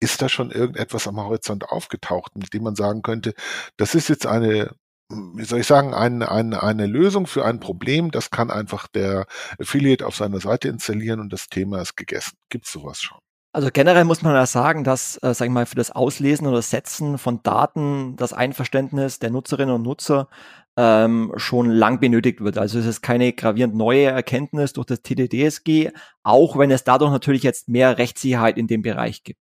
ist 0.00 0.22
da 0.22 0.28
schon 0.28 0.52
irgendetwas 0.52 1.08
am 1.08 1.18
Horizont 1.18 1.70
aufgetaucht, 1.70 2.36
mit 2.36 2.54
dem 2.54 2.62
man 2.62 2.76
sagen 2.76 3.02
könnte, 3.02 3.34
das 3.76 3.96
ist 3.96 4.08
jetzt 4.08 4.26
eine 4.26 4.70
wie 5.10 5.44
soll 5.44 5.60
ich 5.60 5.66
sagen, 5.66 5.94
eine, 5.94 6.30
eine, 6.30 6.62
eine 6.62 6.86
Lösung 6.86 7.26
für 7.26 7.44
ein 7.44 7.60
Problem, 7.60 8.10
das 8.10 8.30
kann 8.30 8.50
einfach 8.50 8.88
der 8.88 9.26
Affiliate 9.58 10.06
auf 10.06 10.16
seiner 10.16 10.40
Seite 10.40 10.68
installieren 10.68 11.20
und 11.20 11.32
das 11.32 11.48
Thema 11.48 11.80
ist 11.80 11.96
gegessen. 11.96 12.36
Gibt 12.50 12.66
es 12.66 12.72
sowas 12.72 13.00
schon? 13.00 13.18
Also 13.52 13.70
generell 13.72 14.04
muss 14.04 14.22
man 14.22 14.34
ja 14.34 14.44
sagen, 14.44 14.84
dass, 14.84 15.16
äh, 15.22 15.32
sag 15.32 15.46
ich 15.46 15.52
mal, 15.52 15.64
für 15.64 15.74
das 15.74 15.90
Auslesen 15.90 16.46
oder 16.46 16.60
Setzen 16.60 17.16
von 17.16 17.42
Daten 17.42 18.14
das 18.16 18.34
Einverständnis 18.34 19.18
der 19.18 19.30
Nutzerinnen 19.30 19.74
und 19.74 19.82
Nutzer 19.82 20.28
ähm, 20.76 21.32
schon 21.36 21.70
lang 21.70 21.98
benötigt 21.98 22.40
wird. 22.42 22.58
Also 22.58 22.78
es 22.78 22.86
ist 22.86 23.00
keine 23.00 23.32
gravierend 23.32 23.74
neue 23.74 24.04
Erkenntnis 24.04 24.74
durch 24.74 24.86
das 24.86 25.02
TDDSG, 25.02 25.90
auch 26.22 26.58
wenn 26.58 26.70
es 26.70 26.84
dadurch 26.84 27.10
natürlich 27.10 27.42
jetzt 27.42 27.68
mehr 27.68 27.96
Rechtssicherheit 27.96 28.58
in 28.58 28.66
dem 28.66 28.82
Bereich 28.82 29.24
gibt. 29.24 29.40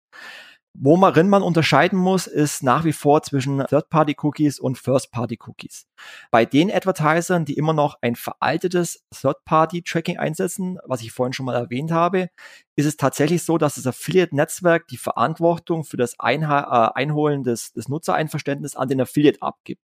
Worin 0.75 1.29
man 1.29 1.43
unterscheiden 1.43 1.99
muss, 1.99 2.27
ist 2.27 2.63
nach 2.63 2.85
wie 2.85 2.93
vor 2.93 3.23
zwischen 3.23 3.65
Third-Party-Cookies 3.67 4.61
und 4.61 4.79
First-Party-Cookies. 4.79 5.87
Bei 6.31 6.45
den 6.45 6.71
Advertisern, 6.71 7.45
die 7.45 7.55
immer 7.55 7.73
noch 7.73 7.99
ein 8.01 8.15
veraltetes 8.15 9.05
Third-Party-Tracking 9.13 10.19
einsetzen, 10.19 10.79
was 10.85 11.03
ich 11.03 11.11
vorhin 11.11 11.33
schon 11.33 11.47
mal 11.47 11.57
erwähnt 11.57 11.91
habe, 11.91 12.29
ist 12.77 12.87
es 12.87 12.97
tatsächlich 12.97 13.43
so, 13.43 13.59
dass 13.59 13.75
das 13.75 13.87
Affiliate-Netzwerk 13.87 14.87
die 14.87 14.99
Verantwortung 14.99 15.85
für 15.85 15.97
das 15.97 16.21
Einha 16.21 16.91
äh, 16.91 16.99
Einholen 16.99 17.43
des, 17.43 17.73
des 17.73 17.89
Nutzereinverständnisses 17.89 18.77
an 18.77 18.89
den 18.89 19.01
Affiliate 19.01 19.43
abgibt. 19.43 19.83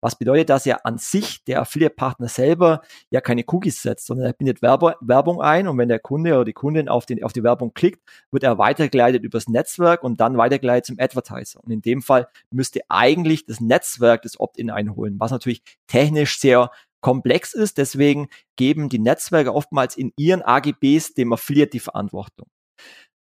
Was 0.00 0.16
bedeutet, 0.16 0.50
dass 0.50 0.64
ja 0.64 0.78
an 0.84 0.98
sich 0.98 1.44
der 1.44 1.60
Affiliate-Partner 1.60 2.28
selber 2.28 2.82
ja 3.10 3.20
keine 3.20 3.44
Cookies 3.46 3.82
setzt, 3.82 4.06
sondern 4.06 4.26
er 4.26 4.32
bindet 4.32 4.62
Werbe 4.62 4.96
Werbung 5.00 5.40
ein 5.40 5.68
und 5.68 5.78
wenn 5.78 5.88
der 5.88 5.98
Kunde 5.98 6.34
oder 6.34 6.44
die 6.44 6.52
Kundin 6.52 6.88
auf, 6.88 7.06
den, 7.06 7.22
auf 7.22 7.32
die 7.32 7.42
Werbung 7.42 7.74
klickt, 7.74 8.02
wird 8.30 8.42
er 8.42 8.58
weitergeleitet 8.58 9.22
übers 9.22 9.48
Netzwerk 9.48 10.02
und 10.02 10.20
dann 10.20 10.36
weitergeleitet 10.36 10.86
zum 10.86 10.96
Advertiser. 10.98 11.60
Und 11.62 11.70
in 11.70 11.82
dem 11.82 12.02
Fall 12.02 12.28
müsste 12.50 12.80
eigentlich 12.88 13.46
das 13.46 13.60
Netzwerk 13.60 14.22
das 14.22 14.38
Opt-in 14.38 14.70
einholen, 14.70 15.16
was 15.18 15.30
natürlich 15.30 15.62
technisch 15.86 16.38
sehr 16.38 16.70
komplex 17.00 17.52
ist. 17.52 17.78
Deswegen 17.78 18.28
geben 18.56 18.88
die 18.88 18.98
Netzwerke 18.98 19.54
oftmals 19.54 19.96
in 19.96 20.12
ihren 20.16 20.42
AGBs 20.42 21.14
dem 21.14 21.32
Affiliate 21.32 21.70
die 21.70 21.80
Verantwortung. 21.80 22.46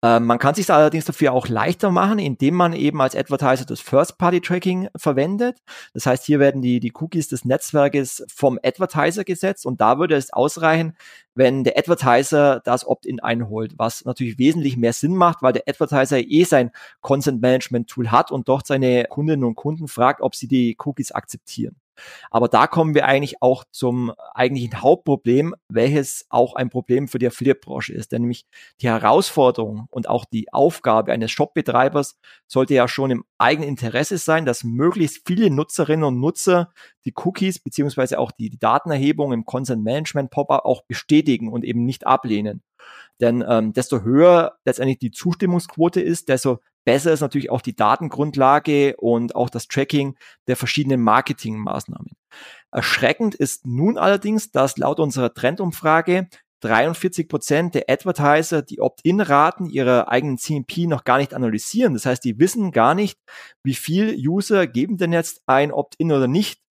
Ähm, 0.02 0.26
man 0.28 0.40
kann 0.40 0.56
sich 0.56 0.70
allerdings 0.72 1.04
dafür 1.04 1.34
auch 1.34 1.50
leichter 1.50 1.92
machen, 1.92 2.20
indem 2.20 2.56
man 2.56 2.72
eben 2.72 3.02
als 3.02 3.18
Advertiser 3.18 3.66
das 3.66 3.82
First-Party-Tracking 3.82 4.90
verwendet. 4.96 5.62
Das 5.94 6.06
heißt, 6.06 6.26
hier 6.26 6.40
werden 6.40 6.62
die, 6.62 6.80
die 6.80 6.94
Cookies 6.94 7.28
des 7.28 7.44
Netzwerkes 7.44 8.24
vom 8.34 8.58
Advertiser 8.64 9.26
gesetzt 9.26 9.66
und 9.66 9.82
da 9.82 10.00
würde 10.00 10.16
es 10.16 10.32
ausreichen, 10.32 10.96
wenn 11.36 11.66
der 11.66 11.78
Advertiser 11.78 12.62
das 12.64 12.88
Opt-in 12.88 13.20
einholt, 13.20 13.74
was 13.78 14.06
natürlich 14.06 14.38
wesentlich 14.38 14.78
mehr 14.78 14.94
Sinn 14.94 15.16
macht, 15.16 15.42
weil 15.42 15.54
der 15.54 15.64
Advertiser 15.68 16.20
eh 16.20 16.44
sein 16.46 16.72
Consent-Management-Tool 17.02 18.10
hat 18.10 18.32
und 18.32 18.48
dort 18.48 18.68
seine 18.68 19.06
Kundinnen 19.06 19.44
und 19.44 19.56
Kunden 19.56 19.90
fragt, 19.90 20.22
ob 20.22 20.34
sie 20.36 20.48
die 20.48 20.78
Cookies 20.80 21.12
akzeptieren. 21.12 21.79
Aber 22.32 22.48
da 22.48 22.68
kommen 22.68 22.96
wir 22.96 23.06
eigentlich 23.06 23.42
auch 23.42 23.64
zum 23.72 24.14
eigentlichen 24.34 24.82
Hauptproblem, 24.82 25.56
welches 25.68 26.26
auch 26.30 26.56
ein 26.56 26.70
Problem 26.70 27.08
für 27.08 27.20
die 27.20 27.28
Affiliate-Branche 27.28 27.94
ist. 27.94 28.12
Denn 28.12 28.22
nämlich 28.22 28.46
die 28.82 28.90
Herausforderung 28.90 29.88
und 29.90 30.10
auch 30.10 30.26
die 30.26 30.52
Aufgabe 30.54 31.12
eines 31.12 31.32
Shop-Betreibers 31.32 32.18
sollte 32.48 32.74
ja 32.74 32.88
schon 32.88 33.12
im 33.12 33.26
eigenen 33.38 33.70
Interesse 33.70 34.18
sein, 34.18 34.46
dass 34.46 34.64
möglichst 34.64 35.22
viele 35.26 35.50
Nutzerinnen 35.50 36.06
und 36.06 36.20
Nutzer 36.20 36.72
die 37.06 37.14
Cookies 37.16 37.60
beziehungsweise 37.60 38.20
auch 38.20 38.32
die, 38.32 38.50
die 38.50 38.60
Datenerhebung 38.60 39.34
im 39.34 39.46
Consent 39.46 39.84
Management 39.84 40.32
Pop-up 40.32 40.66
auch 40.66 40.84
bestätigen 40.84 41.52
und 41.52 41.64
eben 41.64 41.86
nicht 41.86 42.06
ablehnen. 42.06 42.64
Denn 43.20 43.44
ähm, 43.48 43.74
desto 43.74 44.02
höher 44.02 44.58
letztendlich 44.66 45.00
die 45.00 45.12
Zustimmungsquote 45.12 46.02
ist, 46.02 46.30
desto 46.30 46.60
besser 46.86 47.12
ist 47.12 47.22
natürlich 47.22 47.50
auch 47.50 47.62
die 47.62 47.76
Datengrundlage 47.76 48.96
und 48.98 49.36
auch 49.36 49.50
das 49.50 49.68
Tracking 49.68 50.16
der 50.48 50.56
verschiedenen 50.56 51.02
Marketingmaßnahmen. 51.02 52.12
Erschreckend 52.72 53.36
ist 53.36 53.66
nun 53.66 53.98
allerdings, 53.98 54.52
dass 54.52 54.78
laut 54.78 55.00
unserer 55.00 55.34
Trendumfrage 55.34 56.28
43 56.62 57.28
Prozent 57.30 57.76
der 57.76 57.86
Advertiser 57.88 58.62
die 58.62 58.82
Opt-in-Raten 58.82 59.70
ihrer 59.70 60.10
eigenen 60.10 60.38
CMP 60.38 60.88
noch 60.88 61.04
gar 61.04 61.18
nicht 61.18 61.34
analysieren. 61.34 61.94
Das 61.94 62.06
heißt, 62.06 62.24
die 62.24 62.38
wissen 62.38 62.72
gar 62.72 62.96
nicht, 62.96 63.18
wie 63.64 63.76
viel 63.76 64.16
User 64.16 64.68
geben 64.68 64.98
denn 64.98 65.14
jetzt 65.14 65.42
ein 65.46 65.72
Opt-in 65.72 66.12
oder 66.12 66.28
nicht. 66.28 66.62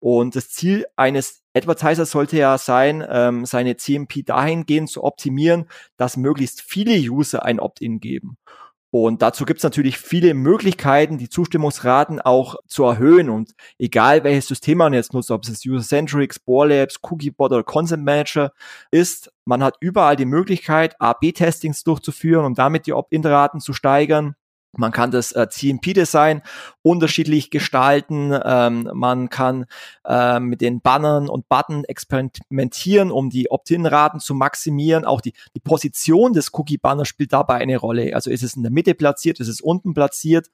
Und 0.00 0.36
das 0.36 0.50
Ziel 0.50 0.86
eines 0.96 1.42
Advertisers 1.54 2.12
sollte 2.12 2.36
ja 2.36 2.56
sein, 2.56 3.04
ähm, 3.08 3.46
seine 3.46 3.76
CMP 3.76 4.22
dahingehend 4.22 4.90
zu 4.90 5.02
optimieren, 5.02 5.68
dass 5.96 6.16
möglichst 6.16 6.62
viele 6.62 6.96
User 7.10 7.44
ein 7.44 7.58
Opt-in 7.58 7.98
geben. 7.98 8.36
Und 8.90 9.20
dazu 9.20 9.44
gibt 9.44 9.58
es 9.58 9.64
natürlich 9.64 9.98
viele 9.98 10.32
Möglichkeiten, 10.32 11.18
die 11.18 11.28
Zustimmungsraten 11.28 12.20
auch 12.20 12.56
zu 12.66 12.84
erhöhen. 12.84 13.28
Und 13.28 13.54
egal 13.78 14.24
welches 14.24 14.48
System 14.48 14.78
man 14.78 14.94
jetzt 14.94 15.12
nutzt, 15.12 15.30
ob 15.30 15.44
es 15.44 15.66
User-Centric, 15.66 16.36
Labs, 16.46 16.98
Cookiebot 17.02 17.52
oder 17.52 17.62
Consent 17.64 18.02
Manager 18.02 18.52
ist, 18.90 19.30
man 19.44 19.62
hat 19.62 19.76
überall 19.80 20.16
die 20.16 20.24
Möglichkeit, 20.24 20.98
A-B-Testings 21.00 21.84
durchzuführen 21.84 22.46
und 22.46 22.58
damit 22.58 22.86
die 22.86 22.94
Opt-in-Raten 22.94 23.60
zu 23.60 23.74
steigern. 23.74 24.36
Man 24.76 24.92
kann 24.92 25.10
das 25.10 25.32
äh, 25.32 25.48
CMP-Design 25.48 26.42
unterschiedlich 26.82 27.50
gestalten. 27.50 28.38
Ähm, 28.44 28.90
man 28.92 29.30
kann 29.30 29.66
äh, 30.04 30.40
mit 30.40 30.60
den 30.60 30.80
Bannern 30.80 31.28
und 31.28 31.48
Button 31.48 31.84
experimentieren, 31.84 33.10
um 33.10 33.30
die 33.30 33.50
Opt-in-Raten 33.50 34.20
zu 34.20 34.34
maximieren. 34.34 35.04
Auch 35.04 35.20
die, 35.20 35.32
die 35.54 35.60
Position 35.60 36.34
des 36.34 36.52
Cookie-Banners 36.52 37.08
spielt 37.08 37.32
dabei 37.32 37.56
eine 37.56 37.78
Rolle. 37.78 38.14
Also 38.14 38.30
ist 38.30 38.42
es 38.42 38.56
in 38.56 38.62
der 38.62 38.72
Mitte 38.72 38.94
platziert, 38.94 39.40
ist 39.40 39.48
es 39.48 39.60
unten 39.60 39.94
platziert. 39.94 40.48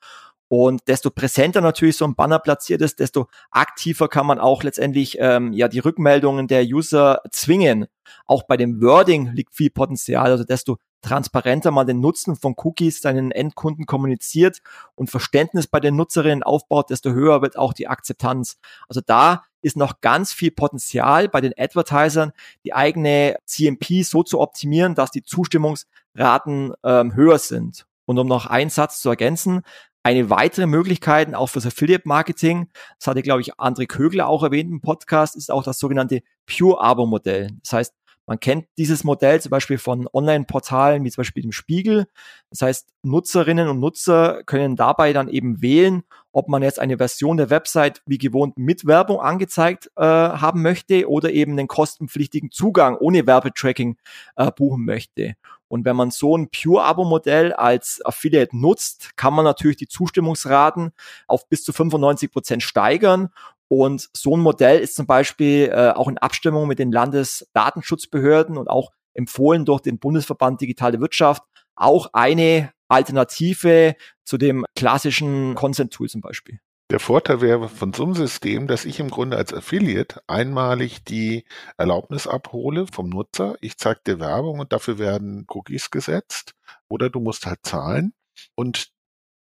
Und 0.57 0.87
desto 0.87 1.11
präsenter 1.11 1.61
natürlich 1.61 1.97
so 1.97 2.05
ein 2.05 2.15
Banner 2.15 2.39
platziert 2.39 2.81
ist, 2.81 3.01
desto 3.01 3.27
aktiver 3.51 4.07
kann 4.07 4.25
man 4.25 4.39
auch 4.39 4.63
letztendlich 4.63 5.17
ähm, 5.19 5.53
ja 5.53 5.67
die 5.67 5.81
Rückmeldungen 5.81 6.47
der 6.47 6.63
User 6.63 7.23
zwingen. 7.33 7.87
Auch 8.25 8.45
bei 8.45 8.57
dem 8.57 8.81
Wording 8.81 9.33
liegt 9.33 9.57
viel 9.57 9.71
Potenzial. 9.71 10.31
Also 10.31 10.45
desto 10.45 10.77
transparenter 11.03 11.73
man 11.73 11.89
den 11.89 11.99
Nutzen 11.99 12.37
von 12.37 12.55
Cookies 12.57 13.01
seinen 13.01 13.33
Endkunden 13.33 13.85
kommuniziert 13.85 14.61
und 14.95 15.11
Verständnis 15.11 15.67
bei 15.67 15.81
den 15.81 15.97
Nutzerinnen 15.97 16.45
aufbaut, 16.45 16.89
desto 16.89 17.11
höher 17.11 17.43
wird 17.43 17.59
auch 17.59 17.73
die 17.73 17.89
Akzeptanz. 17.89 18.57
Also 18.89 19.01
da 19.05 19.43
ist 19.61 19.77
noch 19.77 20.03
ganz 20.03 20.33
viel 20.33 20.53
Potenzial 20.53 21.29
bei 21.29 21.41
den 21.41 21.55
Advertisern, 21.59 22.31
die 22.65 22.75
eigene 22.75 23.39
CMP 23.45 24.05
so 24.05 24.23
zu 24.23 24.39
optimieren, 24.39 24.95
dass 24.95 25.11
die 25.11 25.25
Zustimmungsraten 25.25 26.75
ähm, 26.85 27.17
höher 27.17 27.41
sind. 27.41 27.87
Und 28.07 28.19
um 28.19 28.29
noch 28.29 28.47
einen 28.47 28.71
Satz 28.71 29.01
zu 29.01 29.09
ergänzen, 29.09 29.63
eine 30.05 30.29
weitere 30.31 30.67
Möglichkeit 30.67 31.35
auch 31.35 31.49
fürs 31.49 31.67
Affiliate 31.67 32.07
Marketing, 32.07 32.69
das 32.99 33.07
hatte, 33.07 33.23
glaube 33.23 33.41
ich, 33.41 33.55
André 33.55 33.87
Kögler 33.87 34.29
auch 34.29 34.43
erwähnt 34.43 34.71
im 34.71 34.81
Podcast, 34.83 35.35
ist 35.35 35.51
auch 35.51 35.65
das 35.65 35.79
sogenannte 35.79 36.21
Pure-Abo-Modell. 36.47 37.49
Das 37.63 37.73
heißt, 37.73 37.95
man 38.27 38.41
kennt 38.41 38.67
dieses 38.79 39.05
Modell 39.05 39.41
zum 39.41 39.51
Beispiel 39.51 39.77
von 39.77 40.09
Online-Portalen 40.11 41.05
wie 41.05 41.11
zum 41.11 41.23
Beispiel 41.23 41.43
dem 41.43 41.53
Spiegel. 41.53 42.07
Das 42.51 42.63
heißt, 42.63 42.89
Nutzerinnen 43.03 43.69
und 43.69 43.81
Nutzer 43.81 44.43
können 44.45 44.77
dabei 44.77 45.13
dann 45.13 45.29
eben 45.29 45.61
wählen, 45.61 46.05
ob 46.33 46.49
man 46.49 46.63
jetzt 46.63 46.81
eine 46.81 46.97
Version 46.97 47.37
der 47.37 47.51
Website 47.51 48.03
wie 48.07 48.19
gewohnt 48.19 48.57
mit 48.57 48.87
Werbung 48.87 49.21
angezeigt 49.21 49.91
äh, 49.97 50.03
haben 50.03 50.63
möchte 50.63 51.09
oder 51.09 51.33
eben 51.33 51.57
den 51.57 51.69
kostenpflichtigen 51.69 52.51
Zugang 52.51 52.97
ohne 52.97 53.27
Werbetracking 53.27 53.97
äh, 54.37 54.51
buchen 54.51 54.85
möchte. 54.85 55.35
Und 55.75 55.85
wenn 55.85 55.97
man 55.97 56.13
so 56.13 56.39
ein 56.39 56.51
Pure-Abo-Modell 56.51 57.53
als 57.53 58.01
Affiliate 58.05 58.57
nutzt, 58.57 59.17
kann 59.17 59.35
man 59.35 59.45
natürlich 59.45 59.77
die 59.77 59.89
Zustimmungsraten 59.89 60.93
auf 61.27 61.49
bis 61.49 61.65
zu 61.65 61.73
95 61.73 62.31
Prozent 62.31 62.63
steigern 62.63 63.31
und 63.67 64.09
so 64.13 64.37
ein 64.37 64.41
Modell 64.41 64.79
ist 64.79 64.95
zum 64.95 65.07
Beispiel 65.07 65.73
äh, 65.75 65.91
auch 65.91 66.07
in 66.07 66.19
Abstimmung 66.19 66.69
mit 66.69 66.79
den 66.79 66.93
Landesdatenschutzbehörden 66.93 68.57
und 68.57 68.71
auch 68.71 68.93
empfohlen 69.15 69.65
durch 69.65 69.81
den 69.81 69.99
Bundesverband 69.99 70.61
Digitale 70.61 71.01
Wirtschaft 71.01 71.43
auch 71.75 72.11
eine 72.13 72.71
Alternative 72.87 73.97
zu 74.23 74.39
dem 74.39 74.65
klassischen 74.77 75.57
Consent-Tool 75.57 76.09
zum 76.09 76.21
Beispiel. 76.21 76.61
Der 76.91 77.01
Vorteil 77.01 77.41
wäre 77.41 77.69
von 77.69 77.93
so 77.95 78.05
einem 78.05 78.15
System, 78.15 78.67
dass 78.67 78.85
ich 78.85 79.01
im 79.01 79.11
Grunde 79.11 79.37
als 79.39 79.53
Affiliate 79.55 80.23
einmalig 80.27 81.03
die 81.05 81.45
Erlaubnis 81.79 82.27
abhole 82.27 82.87
vom 82.87 83.09
Nutzer. 83.09 83.57
Ich 83.61 83.79
zeige 83.79 84.01
dir 84.07 84.21
Werbung 84.21 84.61
und 84.61 84.73
dafür 84.73 84.99
werden 84.99 85.47
Cookies 85.49 85.91
gesetzt 85.91 86.55
oder 86.89 87.09
du 87.11 87.21
musst 87.21 87.47
halt 87.47 87.61
zahlen. 87.65 88.13
Und 88.55 88.93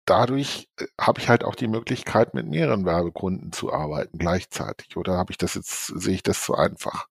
dadurch 0.05 0.69
äh, 0.79 0.87
habe 0.99 1.19
ich 1.21 1.29
halt 1.29 1.43
auch 1.43 1.55
die 1.55 1.67
Möglichkeit, 1.67 2.33
mit 2.33 2.47
mehreren 2.47 2.85
Werbekunden 2.85 3.51
zu 3.51 3.73
arbeiten 3.73 4.17
gleichzeitig. 4.17 4.97
Oder 4.97 5.17
habe 5.17 5.31
ich 5.31 5.37
das 5.37 5.55
jetzt, 5.55 5.87
sehe 5.87 6.15
ich 6.15 6.23
das 6.23 6.41
zu 6.41 6.55
einfach? 6.55 7.07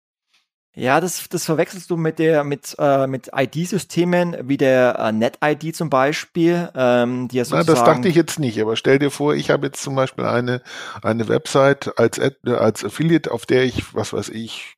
Ja, 0.77 1.01
das, 1.01 1.29
das 1.29 1.45
verwechselst 1.45 1.89
du 1.89 1.97
mit 1.97 2.19
der 2.19 2.43
mit 2.43 2.75
äh, 2.79 3.07
mit 3.07 3.31
ID-Systemen 3.33 4.49
wie 4.49 4.57
der 4.57 4.99
äh, 4.99 5.13
NetID 5.13 5.75
zum 5.75 5.89
Beispiel, 5.89 6.69
ähm, 6.75 7.29
die 7.29 7.37
ja 7.37 7.45
sozusagen. 7.45 7.67
Na, 7.67 7.75
das 7.75 7.85
dachte 7.85 8.09
ich 8.09 8.17
jetzt 8.17 8.41
nicht. 8.41 8.61
Aber 8.61 8.75
stell 8.75 8.99
dir 8.99 9.13
vor, 9.13 9.35
ich 9.35 9.51
habe 9.51 9.67
jetzt 9.67 9.83
zum 9.83 9.95
Beispiel 9.95 10.25
eine 10.25 10.63
eine 11.01 11.29
Website 11.29 11.97
als 11.97 12.19
als 12.19 12.85
Affiliate, 12.85 13.31
auf 13.31 13.47
der 13.47 13.65
ich 13.65 13.95
was 13.95 14.13
weiß 14.13 14.31
ich 14.31 14.77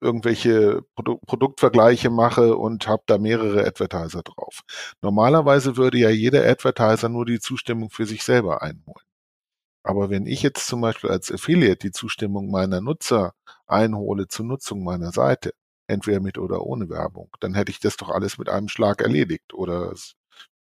irgendwelche 0.00 0.82
Produ 0.96 1.18
Produktvergleiche 1.26 2.10
mache 2.10 2.56
und 2.56 2.88
habe 2.88 3.02
da 3.06 3.18
mehrere 3.18 3.64
Advertiser 3.64 4.22
drauf. 4.22 4.62
Normalerweise 5.02 5.76
würde 5.76 5.98
ja 5.98 6.10
jeder 6.10 6.44
Advertiser 6.48 7.08
nur 7.08 7.24
die 7.24 7.38
Zustimmung 7.40 7.90
für 7.90 8.06
sich 8.06 8.24
selber 8.24 8.62
einholen. 8.62 9.04
Aber 9.84 10.10
wenn 10.10 10.26
ich 10.26 10.42
jetzt 10.42 10.66
zum 10.66 10.80
Beispiel 10.80 11.10
als 11.10 11.32
Affiliate 11.32 11.78
die 11.78 11.92
Zustimmung 11.92 12.50
meiner 12.50 12.80
Nutzer 12.80 13.34
einhole 13.68 14.28
zur 14.28 14.46
Nutzung 14.46 14.82
meiner 14.82 15.12
Seite, 15.12 15.52
entweder 15.86 16.20
mit 16.20 16.38
oder 16.38 16.62
ohne 16.62 16.88
Werbung, 16.88 17.30
dann 17.40 17.54
hätte 17.54 17.70
ich 17.70 17.80
das 17.80 17.96
doch 17.96 18.10
alles 18.10 18.38
mit 18.38 18.48
einem 18.48 18.68
Schlag 18.68 19.00
erledigt. 19.00 19.54
Oder 19.54 19.94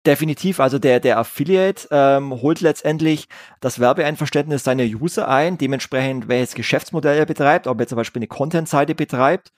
Definitiv, 0.07 0.61
also 0.61 0.79
der, 0.79 1.01
der 1.01 1.19
Affiliate 1.19 1.89
ähm, 1.91 2.31
holt 2.43 2.61
letztendlich 2.61 3.27
das 3.61 3.81
Werbeeinverständnis 3.81 4.63
seiner 4.63 4.83
User 4.83 5.29
ein, 5.29 5.57
dementsprechend 5.57 6.29
welches 6.29 6.55
Geschäftsmodell 6.55 7.17
er 7.17 7.25
betreibt, 7.25 7.67
ob 7.67 7.81
er 7.81 7.87
zum 7.87 7.97
Beispiel 7.97 8.21
eine 8.21 8.27
Content-Seite 8.27 8.95
betreibt. 8.95 9.55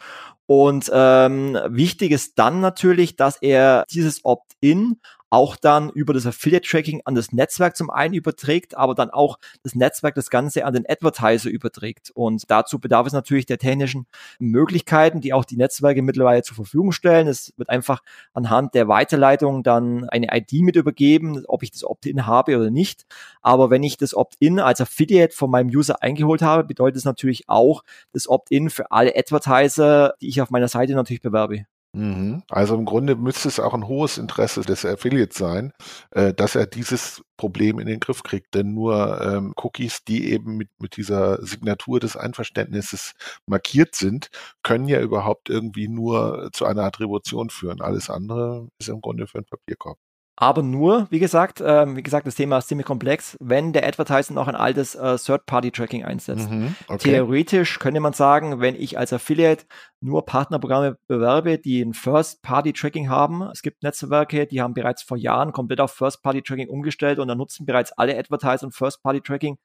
Und 0.47 0.89
ähm, 0.95 1.59
wichtig 1.67 2.13
ist 2.13 2.39
dann 2.39 2.61
natürlich, 2.61 3.17
dass 3.17 3.43
er 3.43 3.85
dieses 3.91 4.25
Opt-in 4.25 5.01
auch 5.31 5.57
dann 5.57 5.91
über 5.91 6.15
das 6.15 6.27
Affiliate-Tracking 6.27 7.03
an 7.05 7.15
das 7.15 7.33
Netzwerk 7.33 7.77
zum 7.77 7.91
einen 7.91 8.15
überträgt, 8.15 8.77
aber 8.77 8.95
dann 8.95 9.11
auch 9.11 9.39
das 9.63 9.75
Netzwerk 9.75 10.15
das 10.15 10.31
Ganze 10.31 10.65
an 10.65 10.75
den 10.75 10.85
Advertiser 10.89 11.51
überträgt. 11.51 12.11
Und 12.15 12.51
dazu 12.51 12.79
bedarf 12.79 13.07
es 13.07 13.13
natürlich 13.13 13.47
der 13.47 13.59
technischen 13.59 14.07
Möglichkeiten, 14.39 15.21
die 15.21 15.33
auch 15.33 15.45
die 15.45 15.57
Netzwerke 15.57 16.03
mittlerweile 16.03 16.43
zur 16.43 16.55
Verfügung 16.55 16.93
stellen. 16.93 17.27
Es 17.27 17.53
wird 17.57 17.71
einfach 17.71 18.03
anhand 18.35 18.75
der 18.75 18.89
Weiterleitung 18.89 19.63
dann 19.63 20.09
eine 20.09 20.29
ID 20.33 20.63
mit 20.63 20.77
übergeben, 20.77 21.45
ob 21.47 21.63
ich 21.63 21.73
das 21.73 21.85
Opt-in 21.85 22.27
habe 22.27 22.57
oder 22.57 22.71
nicht. 22.71 23.05
Aber 23.43 23.71
wenn 23.71 23.83
ich 23.83 23.97
das 23.97 24.15
Opt-in 24.15 24.61
als 24.61 24.81
Affiliate 24.81 25.35
von 25.35 25.51
meinem 25.51 25.69
User 25.69 26.03
eingeholt 26.03 26.43
habe, 26.43 26.65
bedeutet 26.65 26.99
es 26.99 27.05
natürlich 27.05 27.49
auch 27.49 27.83
das 28.13 28.29
Opt-in 28.29 28.71
für 28.71 28.91
alle 28.93 29.17
Advertiser, 29.17 30.15
die 30.21 30.29
ich 30.29 30.41
auf 30.41 30.51
meiner 30.51 30.69
Seite 30.69 30.95
natürlich 30.95 31.23
bewerbe. 31.23 31.67
Mhm. 31.95 32.43
Also 32.51 32.75
im 32.75 32.85
Grunde 32.85 33.17
müsste 33.17 33.49
es 33.49 33.59
auch 33.59 33.73
ein 33.73 33.89
hohes 33.89 34.19
Interesse 34.19 34.61
des 34.61 34.85
Affiliates 34.85 35.39
sein, 35.39 35.73
äh, 36.11 36.35
dass 36.35 36.55
er 36.55 36.67
dieses 36.67 37.23
Problem 37.39 37.79
in 37.79 37.87
den 37.87 38.01
Griff 38.01 38.23
kriegt. 38.23 38.55
Denn 38.55 38.75
nur 38.75 39.21
ähm, 39.23 39.55
Cookies, 39.57 40.05
die 40.05 40.31
eben 40.31 40.57
mit, 40.59 40.69
mit 40.79 40.97
dieser 40.97 41.43
Signatur 41.45 41.99
des 42.01 42.17
Einverständnisses 42.17 43.15
markiert 43.47 43.95
sind, 43.95 44.29
können 44.63 44.89
ja 44.89 45.01
überhaupt 45.01 45.49
irgendwie 45.49 45.89
nur 45.89 46.51
zu 46.53 46.67
einer 46.67 46.83
Attribution 46.85 47.49
führen. 47.51 47.81
Alles 47.81 48.11
andere 48.11 48.69
ist 48.79 48.89
im 48.89 49.01
Grunde 49.01 49.27
für 49.27 49.39
einen 49.39 49.47
Papierkorb. 49.47 49.99
Aber 50.39 50.63
nur, 50.63 51.07
wie 51.11 51.19
gesagt, 51.19 51.63
ähm, 51.65 51.97
wie 51.97 52.03
gesagt, 52.03 52.27
das 52.27 52.35
Thema 52.35 52.59
ist 52.59 52.69
ziemlich 52.69 52.87
komplex, 52.87 53.39
wenn 53.41 53.73
der 53.73 53.87
Advertiser 53.87 54.35
noch 54.35 54.49
ein 54.49 54.55
altes 54.55 54.95
äh, 54.95 55.17
Third-Party-Tracking 55.17 56.05
einsetzt. 56.05 56.51
Mhm, 56.51 56.75
okay. 56.89 56.99
Theoretisch 57.11 57.79
könnte 57.79 58.01
man 58.01 58.13
sagen, 58.13 58.61
wenn 58.61 58.75
ich 58.75 58.99
als 58.99 59.15
Affiliate 59.15 59.65
nur 60.01 60.27
Partnerprogramme 60.27 60.99
bewerbe, 61.09 61.59
die 61.59 61.81
ein 61.81 61.95
First-Party-Tracking 61.95 63.09
haben. 63.09 63.43
Es 63.51 63.63
gibt 63.63 63.83
Netzwerke, 63.83 64.47
die 64.47 64.61
haben 64.61 64.75
bereits 64.75 65.03
vor 65.03 65.17
Jahren 65.17 65.53
komplett 65.53 65.81
auf 65.81 65.93
First-Party-Tracking 65.95 66.69
umgestellt 66.69 67.19
und 67.19 67.29
da 67.29 67.35
nutzen 67.35 67.65
bereits 67.65 67.93
alle 67.93 68.19
Advertiser 68.19 68.67
ein 68.67 68.73
First-Party-Tracking. 68.73 69.57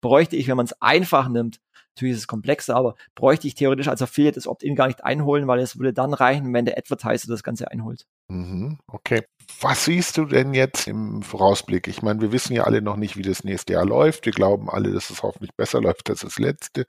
Bräuchte 0.00 0.36
ich, 0.36 0.46
wenn 0.46 0.56
man 0.56 0.66
es 0.66 0.80
einfach 0.80 1.28
nimmt, 1.28 1.60
natürlich 1.96 2.14
ist 2.14 2.20
es 2.20 2.26
komplexer, 2.28 2.76
aber 2.76 2.94
bräuchte 3.16 3.48
ich 3.48 3.56
theoretisch 3.56 3.88
als 3.88 4.00
Affiliate 4.00 4.36
das 4.36 4.46
Opt-in 4.46 4.76
gar 4.76 4.86
nicht 4.86 5.04
einholen, 5.04 5.48
weil 5.48 5.58
es 5.58 5.76
würde 5.76 5.92
dann 5.92 6.14
reichen, 6.14 6.52
wenn 6.54 6.64
der 6.64 6.78
Advertiser 6.78 7.26
das 7.28 7.42
Ganze 7.42 7.70
einholt. 7.70 8.06
Mhm, 8.30 8.78
okay. 8.86 9.22
Was 9.60 9.86
siehst 9.86 10.16
du 10.16 10.24
denn 10.24 10.54
jetzt 10.54 10.86
im 10.86 11.22
Vorausblick? 11.22 11.88
Ich 11.88 12.00
meine, 12.00 12.20
wir 12.20 12.30
wissen 12.30 12.52
ja 12.54 12.62
alle 12.62 12.80
noch 12.80 12.96
nicht, 12.96 13.16
wie 13.16 13.22
das 13.22 13.42
nächste 13.42 13.72
Jahr 13.72 13.84
läuft. 13.84 14.24
Wir 14.24 14.32
glauben 14.32 14.70
alle, 14.70 14.92
dass 14.92 15.10
es 15.10 15.24
hoffentlich 15.24 15.50
besser 15.56 15.80
läuft 15.80 16.08
als 16.08 16.20
das 16.20 16.38
letzte. 16.38 16.86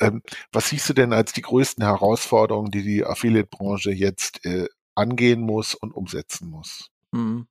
Ähm, 0.00 0.20
was 0.50 0.68
siehst 0.68 0.88
du 0.88 0.92
denn 0.92 1.12
als 1.12 1.32
die 1.32 1.42
größten 1.42 1.84
Herausforderungen, 1.84 2.72
die 2.72 2.82
die 2.82 3.04
Affiliate-Branche 3.04 3.92
jetzt 3.92 4.44
äh, 4.44 4.66
angehen 4.96 5.42
muss 5.42 5.74
und 5.74 5.94
umsetzen 5.94 6.50
muss? 6.50 6.90
Mhm. 7.12 7.46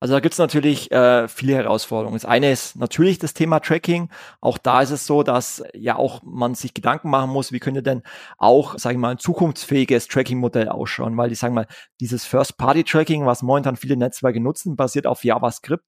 Also 0.00 0.14
da 0.14 0.20
gibt 0.20 0.34
es 0.34 0.38
natürlich 0.38 0.92
äh, 0.92 1.26
viele 1.26 1.54
Herausforderungen. 1.54 2.14
Das 2.14 2.24
eine 2.24 2.52
ist 2.52 2.76
natürlich 2.76 3.18
das 3.18 3.34
Thema 3.34 3.58
Tracking. 3.58 4.10
Auch 4.40 4.56
da 4.56 4.80
ist 4.80 4.90
es 4.90 5.06
so, 5.06 5.24
dass 5.24 5.62
ja 5.74 5.96
auch 5.96 6.22
man 6.22 6.54
sich 6.54 6.72
Gedanken 6.72 7.10
machen 7.10 7.30
muss, 7.30 7.50
wie 7.50 7.58
könnte 7.58 7.82
denn 7.82 8.02
auch, 8.36 8.78
sage 8.78 8.94
ich 8.94 9.00
mal, 9.00 9.10
ein 9.10 9.18
zukunftsfähiges 9.18 10.06
Tracking-Modell 10.06 10.68
ausschauen, 10.68 11.16
weil 11.16 11.32
ich 11.32 11.40
sage 11.40 11.52
mal, 11.52 11.66
dieses 12.00 12.24
First-Party-Tracking, 12.26 13.26
was 13.26 13.42
momentan 13.42 13.76
viele 13.76 13.96
Netzwerke 13.96 14.40
nutzen, 14.40 14.76
basiert 14.76 15.06
auf 15.06 15.24
JavaScript 15.24 15.84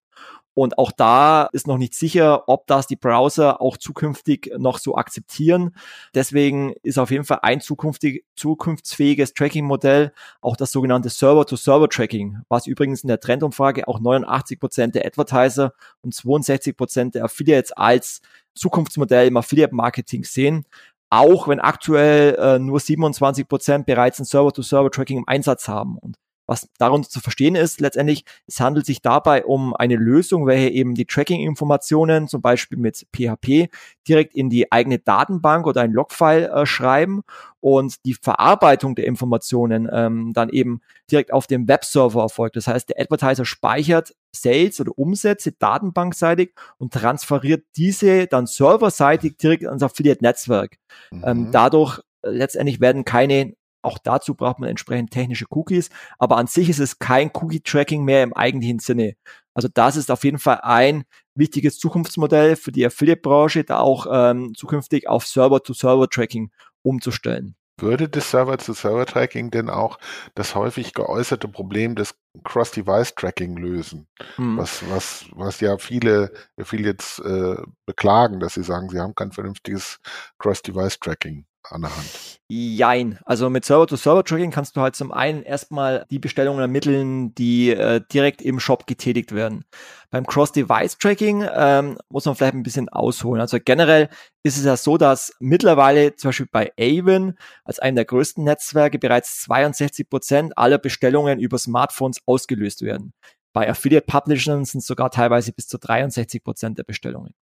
und 0.55 0.79
auch 0.79 0.91
da 0.93 1.49
ist 1.53 1.67
noch 1.67 1.79
nicht 1.79 1.95
sicher, 1.95 2.49
ob 2.49 2.67
das 2.67 2.87
die 2.87 2.97
Browser 2.97 3.63
auch 3.63 3.77
zukünftig 3.77 4.53
noch 4.59 4.79
so 4.79 4.97
akzeptieren. 4.97 5.75
Deswegen 6.15 6.75
ist 6.83 6.99
auf 6.99 7.11
jeden 7.11 7.25
Fall 7.25 7.39
ein 7.43 7.61
zukünftig, 7.61 8.25
zukunftsfähiges 8.35 9.33
Tracking-Modell 9.35 10.13
auch 10.41 10.57
das 10.57 10.73
sogenannte 10.73 11.09
Server-to-Server-Tracking, 11.09 12.41
was 12.49 12.67
übrigens 12.67 13.03
in 13.03 13.09
der 13.09 13.21
Trendumfrage 13.21 13.87
auch 13.87 14.01
89 14.01 14.59
Prozent 14.59 14.95
der 14.97 15.07
Advertiser 15.07 15.73
und 16.03 16.15
62 16.15 16.77
Prozent 16.77 17.15
der 17.15 17.25
Affiliates 17.25 17.73
als 17.73 18.21
Zukunftsmodell 18.55 19.29
im 19.29 19.37
Affiliate-Marketing 19.37 20.25
sehen 20.25 20.67
auch 21.13 21.49
wenn 21.49 21.59
aktuell 21.59 22.37
äh, 22.37 22.59
nur 22.61 22.79
27 22.79 23.49
Prozent 23.49 23.85
bereits 23.85 24.21
ein 24.21 24.25
Server-to-Server-Tracking 24.25 25.19
im 25.19 25.27
Einsatz 25.27 25.67
haben. 25.67 25.99
Und 25.99 26.17
Was 26.51 26.69
darunter 26.79 27.09
zu 27.09 27.21
verstehen 27.21 27.55
ist, 27.55 27.81
letztendlich, 27.81 28.25
es 28.49 28.59
handelt 28.59 28.85
sich 28.85 29.03
dabei 29.03 29.45
um 29.45 29.73
eine 29.73 29.95
Lösung, 29.95 30.49
welche 30.49 30.69
eben 30.69 30.97
die 30.97 31.07
Tracking-Informationen, 31.07 32.27
zum 32.27 32.43
Beispiel 32.43 32.77
mit 32.77 33.07
PHP, 33.15 33.69
direkt 34.09 34.35
in 34.35 34.51
die 34.51 34.73
eigene 34.73 34.99
Datenbank 34.99 35.69
oder 35.69 35.83
ein 35.83 35.93
Logfile 35.93 36.51
äh, 36.51 36.67
schreiben 36.67 37.23
und 37.61 38.05
die 38.05 38.15
Verarbeitung 38.15 38.97
der 38.97 39.07
Informationen 39.07 39.89
ähm, 39.93 40.33
dann 40.33 40.49
eben 40.49 40.81
direkt 41.09 41.33
auf 41.33 41.47
dem 41.47 41.69
Webserver 41.69 42.23
erfolgt. 42.23 42.57
Das 42.57 42.67
heißt, 42.67 42.89
der 42.89 42.99
Advertiser 43.01 43.45
speichert 43.45 44.17
Sales 44.35 44.81
oder 44.81 44.99
Umsätze 44.99 45.53
datenbankseitig 45.53 46.55
und 46.79 46.93
transferiert 46.93 47.65
diese 47.77 48.27
dann 48.27 48.49
serverseitig 48.49 49.37
direkt 49.37 49.67
ans 49.67 49.85
Affiliate-Netzwerk. 49.85 50.79
Ähm, 51.13 51.19
mhm. 51.19 51.25
Ähm, 51.27 51.49
dadurch 51.53 52.01
äh, 52.23 52.31
letztendlich 52.31 52.81
werden 52.81 53.05
keine 53.05 53.55
auch 53.83 53.99
dazu 53.99 54.35
braucht 54.35 54.59
man 54.59 54.69
entsprechend 54.69 55.11
technische 55.11 55.47
Cookies, 55.51 55.91
aber 56.19 56.37
an 56.37 56.47
sich 56.47 56.69
ist 56.69 56.81
es 56.81 56.99
kein 56.99 57.31
Cookie-Tracking 57.35 58.05
mehr 58.05 58.23
im 58.23 58.33
eigentlichen 58.33 58.79
Sinne. 58.79 59.15
Also 59.55 59.69
das 59.73 59.97
ist 59.97 60.11
auf 60.11 60.25
jeden 60.25 60.39
Fall 60.39 60.61
ein 60.63 61.05
wichtiges 61.35 61.79
Zukunftsmodell 61.79 62.57
für 62.57 62.73
die 62.73 62.85
Affiliate-Branche, 62.87 63.65
da 63.65 63.81
auch 63.81 64.07
ähm, 64.11 64.55
zukünftig 64.55 65.09
auf 65.09 65.27
Server-to-Server-Tracking 65.27 66.51
umzustellen. 66.83 67.57
Würde 67.81 68.09
das 68.09 68.31
Server-to-Server-Tracking 68.31 69.51
denn 69.51 69.71
auch 69.71 69.99
das 70.35 70.55
häufig 70.55 70.93
geäußerte 70.93 71.49
Problem 71.49 71.95
des 71.95 72.15
Cross-Device-Tracking 72.45 73.57
lösen? 73.57 74.07
Hm. 74.37 74.59
Was, 74.59 74.89
was, 74.91 75.25
was 75.33 75.61
ja 75.61 75.79
viele 75.79 76.31
Affiliates 76.59 77.19
äh, 77.21 77.57
beklagen, 77.87 78.39
dass 78.39 78.55
sie 78.55 78.63
sagen, 78.63 78.91
sie 78.91 79.01
haben 79.01 79.15
kein 79.15 79.33
vernünftiges 79.33 79.99
Cross-Device-Tracking 80.39 81.47
an 81.69 81.83
der 81.83 81.97
Hand. 81.97 82.41
Jein. 82.49 83.19
Also 83.25 83.49
mit 83.49 83.65
Server-to-Server-Tracking 83.65 84.51
kannst 84.51 84.77
du 84.77 84.81
halt 84.81 84.97
zum 84.97 85.13
einen 85.13 85.43
erstmal 85.43 86.05
die 86.11 86.19
Bestellungen 86.19 86.61
ermitteln, 86.61 87.35
die 87.35 87.71
äh, 87.71 88.01
direkt 88.13 88.43
im 88.43 88.59
Shop 88.59 88.87
getätigt 88.87 89.33
werden. 89.33 89.65
Beim 90.11 90.27
Cross-Device-Tracking 90.27 91.47
ähm, 91.55 91.99
muss 92.09 92.25
man 92.25 92.35
vielleicht 92.35 92.55
ein 92.55 92.65
bisschen 92.65 92.89
ausholen. 92.89 93.41
Also 93.41 93.59
generell 93.65 94.09
ist 94.43 94.59
es 94.59 94.65
ja 94.65 94.77
so, 94.77 94.97
dass 94.97 95.33
mittlerweile 95.39 96.17
zum 96.17 96.31
Beispiel 96.31 96.49
bei 96.51 96.73
Avon 96.79 97.35
als 97.65 97.79
einem 97.79 97.95
der 97.97 98.05
größten 98.05 98.43
Netzwerke 98.43 98.99
bereits 98.99 99.43
62 99.43 100.09
Prozent 100.09 100.59
aller 100.59 100.79
Bestellungen 100.79 101.39
über 101.39 101.59
Smartphones 101.59 102.19
ausgelöst 102.27 102.83
werden. 102.83 103.13
Bei 103.53 103.69
Affiliate-Publishern 103.69 104.65
sind 104.65 104.79
es 104.79 104.87
sogar 104.87 105.11
teilweise 105.11 105.53
bis 105.53 105.67
zu 105.67 105.79
63 105.79 106.43
Prozent 106.43 106.79
der 106.79 106.85
Bestellungen. 106.85 107.35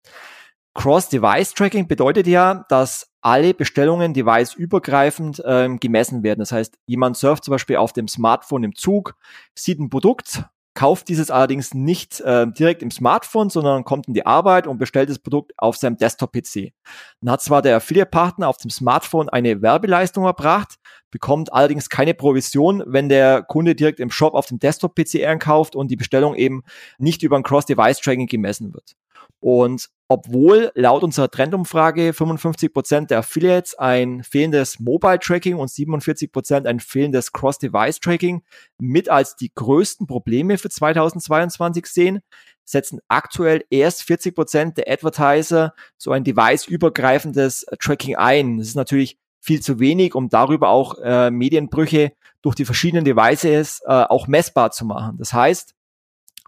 Cross-Device-Tracking 0.77 1.89
bedeutet 1.89 2.27
ja, 2.27 2.65
dass 2.69 3.11
alle 3.21 3.55
Bestellungen 3.55 4.15
deviceübergreifend 4.15 5.43
ähm, 5.45 5.81
gemessen 5.81 6.23
werden. 6.23 6.39
Das 6.41 6.53
heißt, 6.53 6.79
jemand 6.87 7.17
surft 7.17 7.45
zum 7.45 7.53
Beispiel 7.53 7.77
auf 7.77 7.93
dem 7.93 8.07
Smartphone 8.07 8.63
im 8.63 8.75
Zug, 8.77 9.17
sieht 9.55 9.81
ein 9.81 9.91
Produkt, 9.91 10.45
kauft 10.75 11.09
dieses 11.09 11.31
allerdings 11.31 11.75
nicht 11.75 12.21
äh, 12.21 12.47
direkt 12.47 12.83
im 12.83 12.91
Smartphone, 12.93 13.51
sondern 13.51 13.83
kommt 13.83 14.07
in 14.07 14.15
die 14.15 14.27
Arbeit 14.27 14.67
und 14.67 14.79
bestellt 14.79 15.09
das 15.09 15.19
Produkt 15.19 15.53
auf 15.57 15.77
seinem 15.77 15.97
Desktop-PC. 15.97 16.73
Dann 17.21 17.33
hat 17.33 17.43
zwar 17.43 17.63
der 17.63 17.77
Affiliate-Partner 17.77 18.47
auf 18.47 18.59
dem 18.59 18.71
Smartphone 18.71 19.29
eine 19.29 19.63
Werbeleistung 19.63 20.25
erbracht, 20.25 20.77
bekommt 21.11 21.53
allerdings 21.53 21.89
keine 21.89 22.15
Provision, 22.15 22.83
wenn 22.87 23.09
der 23.09 23.43
Kunde 23.43 23.75
direkt 23.75 24.01
im 24.01 24.11
Shop 24.11 24.35
auf 24.35 24.47
dem 24.47 24.59
Desktop-PC 24.59 25.25
einkauft 25.27 25.77
und 25.77 25.91
die 25.91 25.97
Bestellung 25.97 26.35
eben 26.35 26.63
nicht 26.99 27.23
über 27.23 27.37
ein 27.37 27.43
Cross-Device-Tracking 27.43 28.27
gemessen 28.27 28.75
wird. 28.75 28.97
Und 29.41 29.91
obwohl 30.09 30.71
laut 30.75 31.03
unserer 31.03 31.31
Trendumfrage 31.31 32.13
55 32.13 32.73
Prozent 32.73 33.11
der 33.11 33.19
Affiliates 33.19 33.75
ein 33.77 34.23
fehlendes 34.23 34.79
Mobile-Tracking 34.79 35.57
und 35.57 35.69
47 35.69 36.31
Prozent 36.31 36.67
ein 36.67 36.81
fehlendes 36.81 37.33
Cross-Device-Tracking 37.33 38.43
mit 38.79 39.09
als 39.09 39.37
die 39.37 39.53
größten 39.55 40.07
Probleme 40.07 40.59
für 40.59 40.71
2022 40.71 41.87
sehen, 41.87 42.21
setzen 42.65 43.01
aktuell 43.09 43.65
erst 43.71 44.03
40 44.05 44.35
Prozent 44.35 44.79
der 44.79 44.91
Advertiser 44.91 45.75
so 45.97 46.13
ein 46.13 46.25
device-übergreifendes 46.25 47.67
Tracking 47.81 48.17
ein. 48.17 48.59
Das 48.59 48.69
ist 48.69 48.77
natürlich 48.77 49.19
viel 49.47 49.61
zu 49.61 49.79
wenig, 49.79 50.15
um 50.17 50.29
darüber 50.29 50.71
auch 50.71 50.99
äh, 50.99 51.31
Medienbrüche 51.31 52.13
durch 52.43 52.57
die 52.57 52.65
verschiedenen 52.65 53.05
Devices 53.05 53.81
äh, 53.87 53.93
auch 53.93 54.27
messbar 54.27 54.73
zu 54.73 54.85
machen. 54.85 55.17
Das 55.19 55.33
heißt, 55.33 55.75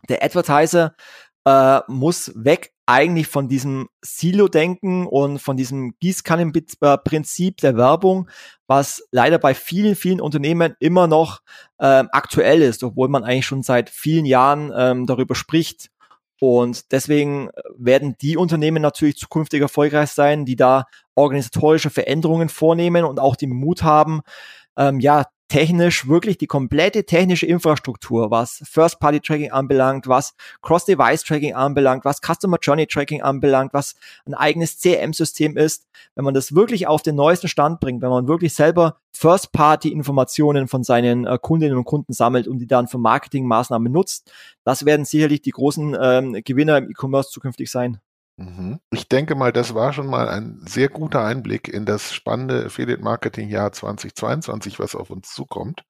der 0.08 0.24
Advertiser 0.24 0.94
äh, 1.44 1.80
muss 1.86 2.32
weg 2.34 2.72
eigentlich 2.86 3.28
von 3.28 3.48
diesem 3.48 3.88
Silo-Denken 4.02 5.06
und 5.06 5.38
von 5.38 5.56
diesem 5.56 5.94
Gießkannenprinzip 6.00 7.58
der 7.58 7.76
Werbung, 7.76 8.28
was 8.66 9.06
leider 9.12 9.38
bei 9.38 9.54
vielen, 9.54 9.94
vielen 9.94 10.20
Unternehmen 10.20 10.74
immer 10.80 11.06
noch 11.06 11.40
ähm, 11.78 12.08
aktuell 12.12 12.62
ist, 12.62 12.82
obwohl 12.82 13.08
man 13.08 13.24
eigentlich 13.24 13.46
schon 13.46 13.62
seit 13.62 13.90
vielen 13.90 14.24
Jahren 14.24 14.72
ähm, 14.74 15.06
darüber 15.06 15.34
spricht. 15.34 15.90
Und 16.40 16.92
deswegen 16.92 17.50
werden 17.76 18.16
die 18.20 18.36
Unternehmen 18.36 18.82
natürlich 18.82 19.16
zukünftig 19.16 19.60
erfolgreich 19.60 20.10
sein, 20.10 20.44
die 20.44 20.56
da 20.56 20.86
organisatorische 21.14 21.90
Veränderungen 21.90 22.48
vornehmen 22.48 23.04
und 23.04 23.18
auch 23.18 23.34
den 23.36 23.50
Mut 23.50 23.82
haben, 23.82 24.20
ähm, 24.76 25.00
ja, 25.00 25.24
technisch 25.48 26.08
wirklich 26.08 26.38
die 26.38 26.46
komplette 26.46 27.04
technische 27.04 27.46
Infrastruktur, 27.46 28.30
was 28.30 28.62
First-Party-Tracking 28.64 29.50
anbelangt, 29.50 30.06
was 30.06 30.34
Cross-Device-Tracking 30.62 31.54
anbelangt, 31.54 32.04
was 32.04 32.20
Customer 32.20 32.58
Journey-Tracking 32.60 33.22
anbelangt, 33.22 33.72
was 33.72 33.94
ein 34.26 34.34
eigenes 34.34 34.78
CM-System 34.78 35.56
ist, 35.56 35.86
wenn 36.14 36.24
man 36.24 36.34
das 36.34 36.54
wirklich 36.54 36.86
auf 36.86 37.02
den 37.02 37.16
neuesten 37.16 37.48
Stand 37.48 37.80
bringt, 37.80 38.02
wenn 38.02 38.10
man 38.10 38.28
wirklich 38.28 38.54
selber 38.54 38.98
First-Party-Informationen 39.12 40.68
von 40.68 40.84
seinen 40.84 41.26
äh, 41.26 41.38
Kundinnen 41.40 41.76
und 41.76 41.84
Kunden 41.84 42.12
sammelt 42.12 42.46
und 42.46 42.58
die 42.58 42.66
dann 42.66 42.86
für 42.86 42.98
Marketingmaßnahmen 42.98 43.90
nutzt, 43.90 44.30
das 44.64 44.84
werden 44.84 45.04
sicherlich 45.04 45.42
die 45.42 45.50
großen 45.50 45.96
ähm, 46.00 46.40
Gewinner 46.44 46.78
im 46.78 46.90
E-Commerce 46.90 47.30
zukünftig 47.30 47.70
sein. 47.70 48.00
Mhm. 48.38 48.78
Ich 48.90 49.08
denke 49.08 49.34
mal, 49.34 49.52
das 49.52 49.74
war 49.74 49.92
schon 49.92 50.06
mal 50.06 50.28
ein 50.28 50.62
sehr 50.64 50.88
guter 50.88 51.24
Einblick 51.24 51.68
in 51.68 51.84
das 51.84 52.14
spannende 52.14 52.66
Affiliate 52.66 53.02
Marketing 53.02 53.48
Jahr 53.48 53.72
2022, 53.72 54.78
was 54.78 54.94
auf 54.94 55.10
uns 55.10 55.32
zukommt. 55.34 55.82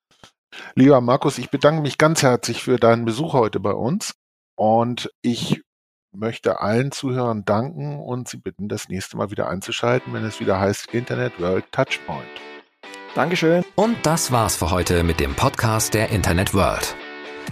Lieber 0.75 1.01
Markus, 1.03 1.37
ich 1.37 1.51
bedanke 1.51 1.83
mich 1.83 1.99
ganz 1.99 2.23
herzlich 2.23 2.63
für 2.63 2.79
deinen 2.79 3.05
Besuch 3.05 3.35
heute 3.35 3.61
bei 3.61 3.73
uns 3.73 4.15
und 4.57 5.11
ich 5.21 5.63
möchte 6.11 6.61
allen 6.61 6.91
Zuhörern 6.91 7.45
danken 7.45 8.01
und 8.01 8.29
Sie 8.29 8.39
bitten, 8.39 8.69
das 8.69 8.89
nächste 8.89 9.19
Mal 9.19 9.31
wieder 9.31 9.49
einzuschalten, 9.49 10.15
wenn 10.15 10.25
es 10.25 10.41
wieder 10.41 10.59
heißt 10.59 10.95
Internet 10.95 11.39
World 11.39 11.71
Touchpoint. 11.71 12.25
Dankeschön. 13.15 13.63
Und 13.75 13.97
das 14.05 14.33
war's 14.33 14.57
für 14.57 14.71
heute 14.71 15.03
mit 15.03 15.21
dem 15.21 15.35
Podcast 15.35 15.93
der 15.93 16.09
Internet 16.09 16.55
World. 16.55 16.97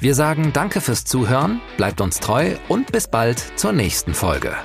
Wir 0.01 0.15
sagen 0.15 0.53
Danke 0.55 0.81
fürs 0.81 1.05
Zuhören, 1.05 1.61
bleibt 1.77 2.01
uns 2.01 2.19
treu 2.19 2.57
und 2.69 2.93
bis 2.93 3.09
bald 3.09 3.39
zur 3.59 3.73
nächsten 3.73 4.15
Folge. 4.15 4.57